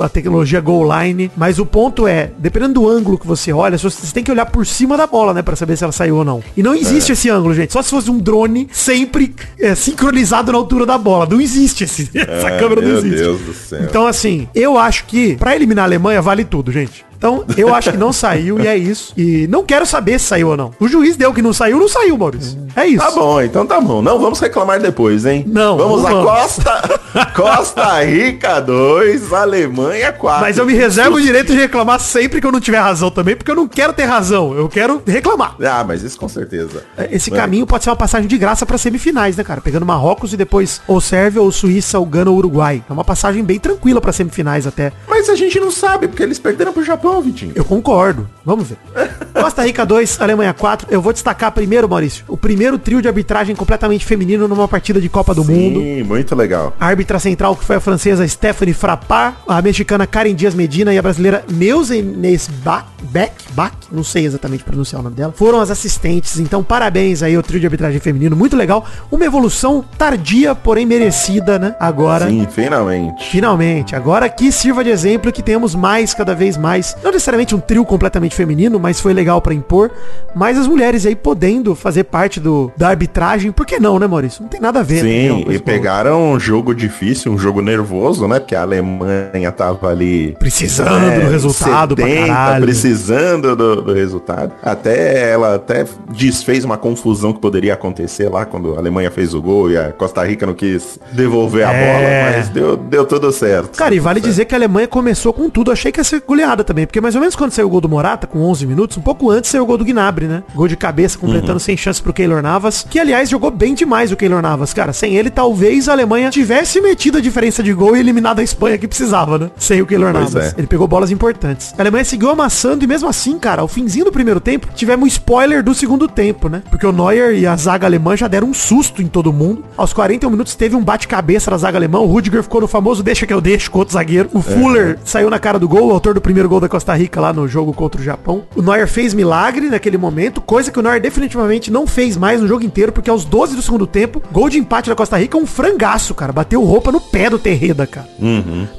a, 0.01 0.06
a 0.06 0.10
tecnologia 0.10 0.60
Goal 0.62 0.88
Line, 1.01 1.31
mas 1.36 1.60
o 1.60 1.66
ponto 1.66 2.07
é, 2.07 2.31
dependendo 2.38 2.74
do 2.75 2.89
ângulo 2.89 3.18
que 3.18 3.27
você 3.27 3.51
olha, 3.54 3.77
você 3.77 4.13
tem 4.13 4.24
que 4.24 4.31
olhar 4.31 4.45
por 4.45 4.65
cima 4.65 4.95
da 4.98 5.07
bola, 5.07 5.33
né, 5.33 5.42
Pra 5.42 5.56
saber 5.56 5.77
se 5.77 5.83
ela 5.83 5.94
saiu 5.94 6.18
ou 6.18 6.25
não. 6.25 6.44
E 6.56 6.62
não 6.62 6.75
existe 6.75 7.12
esse 7.12 7.30
ângulo, 7.30 7.54
gente, 7.54 7.74
só 7.74 7.81
se 7.81 7.89
fosse 7.89 8.10
um 8.12 8.18
drone 8.19 8.68
sempre 8.72 9.33
é, 9.60 9.74
sincronizado 9.74 10.51
na 10.51 10.57
altura 10.57 10.86
da 10.86 10.98
bola. 10.98 11.27
Não 11.30 11.39
existe 11.42 11.83
esse, 11.83 12.10
essa 12.15 12.50
É, 12.50 12.60
câmera 12.60 12.81
não 12.81 12.98
existe. 12.98 13.15
Deus 13.18 13.39
do 13.42 13.54
céu. 13.54 13.81
Então 13.83 14.06
assim, 14.07 14.48
eu 14.54 14.77
acho 14.77 15.06
que 15.06 15.36
pra 15.38 15.56
eliminar 15.56 15.83
a 15.83 15.88
Alemanha 15.88 16.22
vale 16.22 16.44
tudo, 16.44 16.59
gente. 16.68 17.06
Então, 17.19 17.44
eu 17.57 17.71
acho 17.75 17.92
que 17.92 17.98
não 17.98 18.12
saiu 18.12 18.60
e 18.60 18.66
é 18.68 18.75
isso. 18.75 19.13
E 19.16 19.45
não 19.48 19.63
quero 19.63 19.86
saber 19.86 20.18
se 20.19 20.25
saiu 20.25 20.48
ou 20.50 20.57
não. 20.57 20.71
O 20.80 20.88
juiz 20.88 21.16
deu 21.18 21.31
que 21.33 21.42
não 21.42 21.51
saiu, 21.54 21.77
não 21.77 21.88
saiu, 21.89 22.18
Maurício. 22.18 22.57
É 22.75 22.88
isso. 22.88 23.04
Tá 23.06 23.12
bom, 23.12 23.42
então 23.42 23.66
tá 23.68 23.80
bom. 23.81 24.01
Não 24.01 24.18
vamos 24.19 24.39
reclamar 24.39 24.80
depois, 24.80 25.25
hein? 25.25 25.44
Não, 25.45 25.77
Vamos 25.77 26.01
não 26.01 26.07
a 26.07 26.12
vamos. 26.12 26.31
Costa, 26.31 27.00
Costa 27.36 28.04
Rica 28.04 28.60
2, 28.62 29.33
Alemanha 29.33 30.12
4. 30.13 30.42
Mas 30.42 30.57
eu 30.57 30.66
me 30.66 30.74
reservo 30.74 31.18
o 31.18 31.21
direito 31.21 31.51
de 31.51 31.60
reclamar 31.60 32.00
sempre 32.00 32.39
que 32.39 32.48
eu 32.48 32.51
não 32.51 32.62
tiver 32.62 32.80
razão 32.80 33.12
também, 33.12 33.36
porque 33.36 33.51
eu 33.51 33.56
não 33.56 33.68
quero 33.68 33.92
ter 33.94 34.06
razão. 34.06 34.54
Eu 34.56 34.69
quero 34.69 35.01
reclamar. 35.06 35.56
Ah, 35.62 35.83
mas 35.86 36.04
isso 36.04 36.18
com 36.18 36.30
certeza. 36.30 36.83
Esse 37.12 37.33
É. 37.33 37.36
caminho 37.36 37.68
pode 37.68 37.83
ser 37.83 37.89
uma 37.89 37.95
passagem 37.95 38.27
de 38.27 38.38
graça 38.38 38.65
para 38.65 38.77
semifinais, 38.77 39.36
né, 39.36 39.44
cara? 39.44 39.60
Pegando 39.60 39.86
Marrocos 39.86 40.31
e 40.31 40.38
depois 40.38 40.81
ou 40.88 41.01
Sérvia, 41.01 41.42
ou 41.42 41.51
Suíça, 41.51 42.00
ou 42.00 42.06
Gana, 42.06 42.31
ou 42.31 42.38
Uruguai. 42.38 42.81
É 42.89 42.94
uma 42.94 43.04
passagem 43.04 43.44
bem 43.44 43.60
tranquila 43.60 44.00
para 44.00 44.13
semifinais 44.13 44.65
até. 44.65 44.94
Mas 45.07 45.27
a 45.30 45.36
gente 45.36 45.60
não 45.60 45.72
sabe, 45.72 46.07
porque 46.07 46.24
eles 46.24 46.39
perderam 46.39 46.72
pro 46.72 46.83
Japão, 46.83 47.09
Vitinho. 47.22 47.54
Eu 47.56 47.66
concordo. 47.66 48.28
Vamos 48.46 48.70
ver. 48.70 48.78
Costa 49.34 49.64
Rica 49.64 49.86
2, 49.86 50.22
Alemanha 50.22 50.54
4. 50.54 50.88
Eu 50.90 51.02
vou 51.02 51.14
destacar 51.14 51.52
primeiro, 51.52 51.88
Maurício, 51.88 52.24
o 52.28 52.38
primeiro 52.38 52.78
trio 52.78 53.02
de 53.02 53.08
arbitragem 53.08 53.56
completamente 53.56 54.06
feminino 54.06 54.48
numa 54.48 54.68
partida 54.68 55.00
de 55.00 55.10
Copa 55.10 55.34
do 55.34 55.44
Mundo. 55.44 55.80
Sim, 55.80 56.04
muito 56.04 56.36
legal. 56.36 56.74
A 56.80 56.88
árbitra 56.88 57.20
central, 57.20 57.56
que 57.56 57.64
foi 57.66 57.76
a 57.76 57.80
francesa 57.80 58.28
Stephanie 58.28 58.74
Frappard, 58.74 59.38
a 59.48 59.62
mexicana 59.62 60.08
Karen 60.08 60.34
Dias 60.34 60.56
Medina 60.56 60.94
e 60.94 60.98
a 60.98 61.02
brasileira 61.02 61.44
Neuza 61.50 61.96
Inês 61.96 62.48
Bach, 62.64 62.86
Beck, 63.04 63.34
Bach, 63.52 63.74
não 63.92 64.04
sei 64.04 64.26
exatamente 64.26 64.64
pronunciar 64.64 65.00
o 65.02 65.04
nome 65.04 65.16
dela, 65.16 65.34
foram 65.36 65.60
as 65.60 65.70
assistentes. 65.72 66.40
Então, 66.40 66.64
parabéns 66.64 67.24
aí 67.24 67.36
ao 67.36 67.44
trio 67.44 67.60
de 67.60 67.66
arbitragem 67.66 68.00
feminino, 68.00 68.36
muito 68.36 68.56
legal. 68.56 68.86
Uma 69.12 69.26
evolução 69.26 69.84
tardia, 69.98 70.54
porém 70.54 70.86
merecida, 70.86 71.58
né? 71.58 71.76
Agora, 71.80 72.28
Sim, 72.28 72.48
finalmente. 72.50 73.30
finalmente. 73.30 73.96
Agora 73.96 74.28
que 74.30 74.52
sirva 74.52 74.84
de 74.84 74.90
exemplo 74.90 75.32
que 75.32 75.42
temos 75.42 75.76
mais, 75.76 76.14
cada 76.14 76.36
vez 76.36 76.58
mais, 76.58 76.96
não 77.04 77.12
necessariamente 77.12 77.56
um 77.56 77.60
trio 77.60 77.86
completamente 77.86 78.36
feminino, 78.36 78.80
mas 78.80 79.00
foi 79.00 79.13
legal 79.13 79.42
pra 79.42 79.54
impor, 79.54 79.92
mas 80.36 80.57
as 80.57 80.68
mulheres 80.68 81.06
aí 81.06 81.16
podendo 81.16 81.75
fazer 81.75 82.04
parte 82.06 82.40
do, 82.40 82.72
da 82.75 82.90
arbitragem, 82.90 83.51
por 83.51 83.66
que 83.66 83.80
não, 83.80 83.98
né, 84.00 84.07
Maurício? 84.07 84.42
Não 84.42 84.50
tem 84.50 84.60
nada 84.60 84.80
a 84.80 84.84
ver. 84.84 85.04
né, 85.04 85.10
Sim, 85.10 85.44
coisa 85.44 85.57
e 85.57 85.62
pegaram 85.62 86.31
um 86.34 86.40
jogo 86.40 86.74
difícil, 86.75 87.31
um 87.31 87.38
jogo 87.38 87.62
nervoso, 87.62 88.28
né? 88.28 88.40
Porque 88.40 88.56
a 88.56 88.62
Alemanha 88.62 89.51
tava 89.51 89.90
ali... 89.90 90.36
Precisando 90.40 91.22
do 91.24 91.30
resultado 91.30 91.96
pra 91.96 92.06
sedenta, 92.06 92.28
caralho. 92.28 92.66
Precisando 92.66 93.56
do, 93.56 93.81
do 93.81 93.94
resultado. 93.94 94.51
Até 94.62 95.31
ela 95.31 95.56
até 95.56 95.86
desfez 96.12 96.63
uma 96.63 96.78
confusão 96.78 97.34
que 97.34 97.40
poderia 97.40 97.74
acontecer 97.74 98.30
lá 98.30 98.46
quando 98.46 98.75
a 98.75 98.78
Alemanha 98.78 99.10
fez 99.12 99.34
o 99.34 99.42
gol 99.42 99.72
e 99.72 99.78
a 99.78 99.92
Costa 99.92 100.24
Rica 100.25 100.46
não 100.46 100.54
quis 100.54 101.00
devolver 101.12 101.66
a 101.66 101.72
É. 101.74 101.94
bola, 101.94 102.38
mas 102.38 102.50
deu, 102.50 102.75
deu 102.78 103.06
tudo 103.06 103.31
certo. 103.31 103.78
Cara, 103.78 103.94
e 103.96 104.00
vale 104.00 104.19
dizer 104.19 104.46
que 104.46 104.54
a 104.54 104.57
Alemanha 104.57 104.88
começou 104.88 105.31
com 105.34 105.50
tudo. 105.50 105.72
Achei 105.72 105.92
que 105.92 106.00
ia 106.00 106.04
ser 106.04 106.22
goleada 106.25 106.63
também. 106.63 106.86
Porque 106.89 107.00
mais 107.00 107.13
ou 107.13 107.21
menos 107.21 107.36
quando 107.36 107.51
saiu 107.51 107.68
o 107.68 107.69
gol 107.69 107.81
do 107.81 107.88
Morata, 107.88 108.25
com 108.25 108.39
11 108.41 108.65
minutos, 108.65 108.97
um 108.97 109.01
pouco 109.01 109.30
antes 109.30 109.51
saiu 109.51 109.62
o 109.62 109.65
gol 109.68 109.77
do 109.77 109.86
Gnabry, 109.86 110.25
né? 110.25 110.41
Gol 110.56 110.68
de 110.68 110.75
cabeça, 110.75 111.19
completando 111.19 111.53
Uhum. 111.53 111.59
sem 111.59 111.77
chance 111.77 112.01
pro 112.01 112.12
Keylor 112.12 112.41
Navas. 112.41 112.83
Que, 112.89 112.97
aliás, 112.97 113.30
jogou 113.30 113.51
bem 113.51 113.75
demais 113.75 114.12
o 114.12 114.15
Keylor 114.18 114.41
Navas. 114.41 114.74
Cara, 114.74 114.91
sem 114.91 115.15
ele, 115.15 115.30
talvez 115.30 115.88
a 115.88 115.91
Alemanha 115.91 116.31
tivesse 116.31 116.81
metido 116.81 117.19
a 117.19 117.21
diferença 117.21 117.62
de 117.62 117.71
gol 117.74 117.95
e 117.95 118.00
eliminado 118.00 118.39
a 118.39 118.44
Espanha 118.44 118.75
que 118.75 118.88
precisava, 118.88 119.38
né? 119.38 119.51
Sem 119.56 119.83
o 119.83 119.86
Keylor 119.86 120.12
Pois 120.12 120.33
Navas. 120.33 120.53
é. 120.53 120.56
Ele 120.57 120.65
pegou 120.65 120.88
bolas 120.88 121.12
importantes. 121.12 121.75
A 121.77 121.81
Alemanha 121.83 122.03
seguiu 122.03 122.31
amassando 122.31 122.84
e 122.84 122.88
mesmo 122.88 123.08
assim, 123.08 123.38
cara, 123.38 123.62
ao 123.62 123.67
finzinho 123.67 124.05
do 124.05 124.12
primeiro 124.12 124.39
tempo, 124.39 124.67
tivemos 124.74 125.03
um 125.03 125.08
spoiler 125.08 125.62
do 125.62 125.75
segundo 125.75 126.08
tempo, 126.08 126.50
né? 126.50 126.63
Porque 126.72 126.88
o 126.88 126.91
Neuer 126.91 127.36
e 127.38 127.46
a 127.46 127.55
zaga 127.55 127.86
alemã 127.86 128.17
já 128.17 128.27
deram 128.27 128.48
um 128.48 128.53
susto 128.53 129.00
em 129.00 129.08
todo 129.08 129.31
mundo. 129.31 129.63
Aos 129.77 129.93
41 129.93 130.31
minutos 130.31 130.55
teve 130.55 130.75
um 130.75 130.84
bate-cabeça 130.84 131.51
da 131.51 131.58
zaga 131.58 131.77
alemã. 131.77 132.00
O 132.00 132.08
Rudiger 132.08 132.41
ficou 132.41 132.62
no 132.62 132.67
famoso 132.67 133.03
deixa 133.03 133.27
que 133.27 133.34
eu 133.34 133.39
deixo 133.39 133.69
com 133.69 133.77
outro 133.77 133.93
zagueiro. 133.93 134.27
O 134.34 134.41
Fuller 134.41 134.98
saiu 135.05 135.29
na 135.29 135.38
cara 135.38 135.60
do 135.60 135.67
gol, 135.67 135.89
o 135.89 135.91
autor 135.91 136.15
do 136.15 136.22
primeiro 136.22 136.50
gol 136.50 136.60
da 136.60 136.67
Costa 136.67 136.78
Rica 136.95 137.19
lá 137.21 137.31
no 137.33 137.48
jogo 137.48 137.74
contra 137.74 138.00
o 138.01 138.03
Japão. 138.03 138.43
O 138.55 138.62
Neuer 138.62 138.88
fez 138.88 139.13
milagre 139.13 139.69
naquele 139.69 139.98
momento, 139.98 140.41
coisa 140.41 140.71
que 140.71 140.79
o 140.79 140.81
Neuer 140.81 141.01
definitivamente 141.01 141.71
não 141.71 141.86
fez 141.88 142.15
mais 142.17 142.41
no 142.41 142.48
jogo 142.48 142.63
inteiro, 142.63 142.91
porque 142.91 143.09
aos 143.09 143.25
12 143.25 143.55
do 143.55 143.62
segundo 143.62 143.86
tempo, 143.88 144.21
gol 144.31 144.50
de 144.50 144.57
empate 144.57 144.89
da 144.89 144.95
Costa 144.95 145.17
Rica, 145.17 145.38
um 145.38 145.45
frangaço, 145.45 146.13
cara. 146.13 146.31
Bateu 146.31 146.63
roupa 146.63 146.91
no 146.91 147.00
pé 147.01 147.29
do 147.29 147.39
Terreda, 147.39 147.86
cara. 147.88 148.07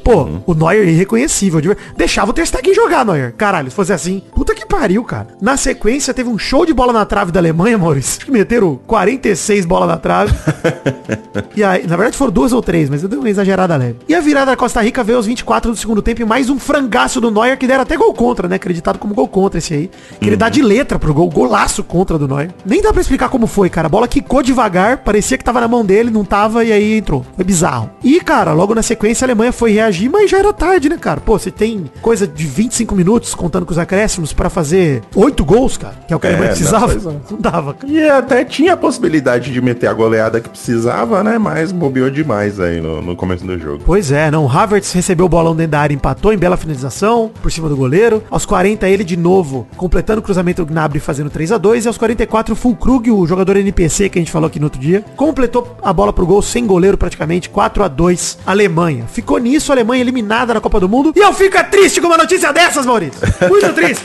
Pô, 0.04 0.28
o 0.47 0.54
Neuer 0.54 0.88
irreconhecível. 0.88 1.61
de 1.61 1.69
ver- 1.69 1.76
Deixava 1.97 2.30
o 2.30 2.35
Ter 2.35 2.47
Stegen 2.47 2.75
jogar, 2.75 3.04
Neuer. 3.04 3.33
Caralho, 3.37 3.71
se 3.71 3.76
fosse 3.76 3.92
assim, 3.92 4.23
puta 4.35 4.54
que 4.54 4.66
pariu, 4.66 5.02
cara. 5.04 5.28
Na 5.40 5.57
sequência, 5.57 6.14
teve 6.14 6.28
um 6.28 6.38
show 6.38 6.64
de 6.66 6.73
bola 6.73 6.92
na 6.92 7.04
trave 7.04 7.33
da 7.33 7.40
Alemanha, 7.40 7.76
Maurício. 7.78 8.16
Acho 8.19 8.26
que 8.26 8.30
meteram 8.33 8.78
46 8.87 9.64
bolas 9.64 9.88
na 9.88 9.97
trave. 9.97 10.35
e 11.57 11.62
aí, 11.64 11.87
na 11.87 11.97
verdade 11.97 12.16
foram 12.16 12.33
duas 12.33 12.52
ou 12.52 12.62
três, 12.62 12.88
mas 12.88 13.02
eu 13.02 13.09
dei 13.09 13.19
uma 13.19 13.28
exagerada 13.28 13.76
leve. 13.76 13.97
E 14.09 14.14
a 14.14 14.21
virada 14.21 14.50
da 14.52 14.57
Costa 14.57 14.80
Rica 14.83 15.02
veio 15.04 15.16
aos 15.19 15.26
24 15.26 15.71
do 15.71 15.76
segundo 15.76 16.02
tempo 16.02 16.23
e 16.23 16.25
mais 16.25 16.49
um 16.50 16.59
frangaço 16.59 17.21
do 17.21 17.30
Neuer 17.30 17.59
que 17.59 17.66
deram 17.66 17.80
até 17.83 17.97
gol 17.97 18.13
contra, 18.15 18.49
né? 18.49 18.57
Acreditado 18.57 18.99
como 18.99 19.15
gol 19.15 19.29
contra 19.29 19.59
esse 19.59 19.75
aí. 19.75 19.91
Que 20.21 20.29
ele 20.29 20.37
dá 20.37 20.49
de 20.49 20.63
letra 20.63 20.99
pro 20.99 21.13
gol, 21.15 21.29
golaço 21.31 21.83
contra 21.83 22.19
do 22.19 22.27
Neuer. 22.29 22.51
Nem 22.65 22.83
dá 22.83 22.93
pra 22.93 23.01
explicar 23.01 23.29
como 23.29 23.47
foi, 23.47 23.69
cara. 23.69 23.87
A 23.87 23.91
bola 23.91 24.07
quicou 24.09 24.43
devagar, 24.43 24.99
parecia 24.99 25.37
que 25.39 25.45
tava 25.45 25.61
na 25.61 25.69
mão 25.69 25.85
dele, 25.85 26.11
não 26.11 26.25
tava 26.25 26.65
e 26.65 26.73
aí 26.73 26.99
entrou. 26.99 27.25
Foi 27.37 27.45
bizarro. 27.45 27.91
E, 28.03 28.21
cara, 28.21 28.53
logo 28.53 28.75
na 28.75 28.83
sequência 28.83 29.25
a 29.25 29.27
Alemanha 29.27 29.53
foi 29.53 29.73
reagir, 29.73 30.11
mas 30.11 30.31
já 30.31 30.39
era 30.39 30.53
tarde, 30.53 30.89
né, 30.89 30.97
cara? 31.01 31.21
Pô, 31.21 31.39
você 31.39 31.51
tem 31.51 31.91
coisa 32.03 32.27
de 32.27 32.47
25 32.47 32.95
minutos 32.95 33.35
contando 33.35 33.65
com 33.67 33.73
os 33.73 33.79
acréscimos 33.79 34.33
pra 34.33 34.51
fazer 34.51 35.03
oito 35.15 35.45
gols, 35.45 35.77
cara, 35.77 35.95
que 36.07 36.13
é 36.13 36.17
o 36.17 36.21
que 36.21 36.27
a 36.27 36.31
É, 36.31 36.33
Alemanha 36.35 36.53
não, 36.53 36.57
precisava. 36.59 36.93
é. 36.93 37.21
Não 37.31 37.39
dava, 37.41 37.75
cara. 37.75 37.93
E 37.93 38.09
até 38.09 38.45
tinha 38.45 38.73
a 38.75 38.77
possibilidade 38.77 39.53
de 39.53 39.61
meter 39.61 39.87
a 39.87 39.93
goleada 39.93 40.41
que 40.41 40.49
precisava, 40.49 41.23
né? 41.23 41.39
Mas 41.39 41.73
bobeou 41.73 42.11
demais 42.11 42.59
aí 42.61 42.81
no, 42.81 43.01
no 43.01 43.17
começo 43.17 43.45
do 43.47 43.59
jogo. 43.59 43.83
Pois 43.85 44.11
é, 44.13 44.31
não. 44.31 44.45
O 44.45 44.49
Havertz 44.49 44.93
recebeu 44.93 45.27
o 45.27 45.29
bolão 45.29 45.55
dentro 45.55 45.73
da 45.73 45.81
área, 45.81 45.95
empatou 45.95 46.33
em 46.33 46.37
bela 46.39 46.57
finalização, 46.57 47.31
por 47.43 47.51
cima 47.51 47.69
do 47.71 47.77
goleiro. 47.77 48.23
Aos 48.31 48.45
40, 48.47 48.89
ele 48.89 49.05
de 49.05 49.17
novo, 49.17 49.67
completando 49.77 50.21
o 50.21 50.23
cruzamento 50.23 50.65
do 50.65 50.73
Gnabry, 50.73 51.00
fazendo 51.00 51.31
3 51.31 51.53
a 51.53 51.59
2 51.59 51.85
E 51.85 51.89
aos 51.89 51.97
44, 51.99 52.53
o 52.53 52.57
Fulkrug, 52.57 53.11
o 53.11 53.27
jogador 53.27 53.57
NPC 53.57 54.09
que 54.09 54.19
a 54.19 54.23
gente 54.23 54.31
falou 54.31 54.47
aqui 54.49 54.59
no 54.59 54.67
outro 54.67 54.81
dia, 54.81 55.05
completou 55.17 55.77
a 55.83 55.93
bola 55.93 56.12
pro 56.12 56.27
gol 56.27 56.43
sem 56.43 56.67
goleiro 56.67 56.97
praticamente, 56.99 57.49
4 57.49 57.83
a 57.85 57.89
2 57.89 58.39
Alemanha. 58.47 59.05
Ficou 59.12 59.39
nisso, 59.39 59.73
a 59.73 59.75
Alemanha 59.75 60.00
eliminada 60.03 60.53
na 60.55 60.61
Copa 60.61 60.79
do 60.81 60.89
Mundo. 60.89 61.12
E 61.15 61.19
eu 61.19 61.33
fico 61.33 61.57
triste 61.71 62.00
com 62.00 62.07
uma 62.09 62.17
notícia 62.19 62.53
dessas, 62.53 62.85
Maurício. 62.87 63.21
Muito 63.49 63.73
triste. 63.73 64.03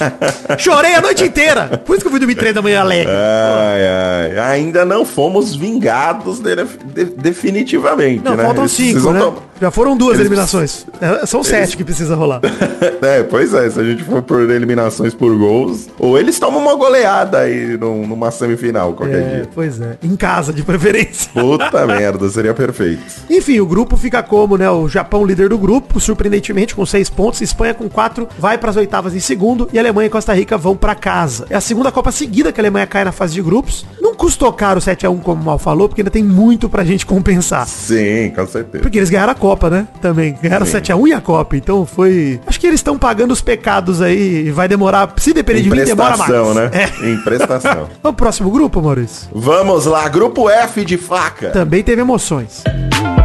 Chorei 0.57 0.93
a 0.95 1.01
noite 1.01 1.23
inteira. 1.23 1.81
Por 1.85 1.93
isso 1.93 2.01
que 2.01 2.07
eu 2.07 2.11
fui 2.11 2.19
dormir 2.19 2.35
3 2.35 2.53
da 2.55 2.61
manhã 2.61 2.81
alegre. 2.81 3.11
Ai, 3.11 3.87
ai. 4.37 4.55
Ainda 4.55 4.85
não 4.85 5.05
fomos 5.05 5.55
vingados 5.55 6.39
de- 6.39 6.55
de- 6.55 7.05
definitivamente, 7.15 8.23
Não, 8.23 8.35
né? 8.35 8.43
faltam 8.43 8.63
Eles 8.63 8.71
5, 8.73 8.91
precisam 8.91 9.13
né? 9.13 9.19
tom- 9.19 9.35
Já 9.59 9.71
foram 9.71 9.95
duas 9.95 10.15
Eles- 10.15 10.21
eliminações. 10.27 10.85
É, 10.99 11.25
São 11.25 11.43
sete 11.43 11.77
que 11.77 11.83
precisa 11.83 12.15
rolar. 12.15 12.41
é, 13.01 13.23
pois 13.23 13.53
é, 13.53 13.69
se 13.69 13.79
a 13.79 13.83
gente 13.83 14.03
for 14.03 14.21
por 14.21 14.49
eliminações 14.49 15.13
por 15.13 15.35
gols, 15.37 15.87
ou 15.97 16.17
eles 16.19 16.37
tomam 16.39 16.61
uma 16.61 16.75
goleada 16.75 17.39
aí 17.39 17.77
num- 17.77 18.05
numa 18.05 18.31
semifinal 18.31 18.93
qualquer 18.93 19.19
É, 19.21 19.35
dia. 19.35 19.49
pois 19.55 19.79
é. 19.79 19.97
Em 20.03 20.15
casa, 20.15 20.51
de 20.51 20.61
preferência. 20.63 21.29
Puta 21.33 21.85
merda, 21.87 22.27
seria 22.29 22.53
perfeito. 22.53 23.01
Enfim, 23.29 23.59
o 23.59 23.65
grupo 23.65 23.95
fica 23.95 24.21
como, 24.21 24.57
né? 24.57 24.69
O 24.69 24.87
Japão 24.89 25.25
líder 25.25 25.49
do 25.49 25.57
grupo, 25.57 25.99
surpreendentemente 25.99 26.75
com 26.75 26.85
seis 26.85 27.09
pontos, 27.09 27.39
Espanha 27.41 27.73
com 27.73 27.87
quatro, 27.89 28.27
vai 28.37 28.57
para 28.57 28.69
as 28.71 28.75
oitavas 28.75 29.15
em 29.15 29.19
segundo 29.19 29.69
e 29.71 29.79
Alemanha 29.79 30.07
e 30.07 30.09
Costa 30.09 30.33
Rica 30.33 30.57
vão 30.57 30.75
para 30.75 30.95
casa. 30.95 31.45
É 31.49 31.55
a 31.55 31.61
segunda 31.61 31.91
Copa 31.91 32.11
seguida 32.11 32.51
que 32.51 32.59
a 32.59 32.63
Alemanha 32.63 32.85
cai 32.87 33.05
na 33.05 33.11
fase 33.11 33.33
de 33.35 33.41
grupos. 33.41 33.85
Não 34.01 34.13
custou 34.15 34.51
caro 34.51 34.79
o 34.79 34.81
7 34.81 35.05
a 35.05 35.09
1 35.09 35.17
como 35.19 35.41
o 35.41 35.45
Mal 35.45 35.57
falou, 35.59 35.87
porque 35.87 36.01
ainda 36.01 36.11
tem 36.11 36.23
muito 36.23 36.67
pra 36.69 36.83
gente 36.83 37.05
compensar. 37.05 37.65
Sim, 37.67 38.31
com 38.35 38.45
certeza. 38.47 38.81
Porque 38.81 38.97
eles 38.97 39.09
ganharam 39.09 39.31
a 39.31 39.35
Copa, 39.45 39.69
né? 39.69 39.87
Também. 40.01 40.35
Ganharam 40.41 40.65
7x1 40.65 41.07
e 41.07 41.13
a 41.13 41.21
Copa. 41.21 41.55
Então 41.55 41.85
foi. 41.85 42.39
Acho 42.47 42.59
que 42.59 42.65
eles 42.65 42.79
estão 42.79 42.97
pagando 42.97 43.31
os 43.31 43.41
pecados 43.41 44.01
aí 44.01 44.47
e 44.47 44.51
vai 44.51 44.67
demorar. 44.67 45.13
Se 45.17 45.33
depender 45.33 45.61
de 45.61 45.69
mim, 45.69 45.83
demora 45.83 46.17
mais. 46.17 46.31
Né? 46.55 46.71
É. 46.73 47.11
Emprestação. 47.11 47.87
Vamos 48.01 48.01
pro 48.01 48.13
próximo 48.13 48.49
grupo, 48.49 48.81
Maurício? 48.81 49.29
Vamos 49.31 49.85
lá, 49.85 50.09
grupo 50.09 50.49
F 50.49 50.83
de 50.83 50.97
faca. 50.97 51.51
Também 51.51 51.83
teve 51.83 52.01
emoções. 52.01 52.63
F! 52.65 53.24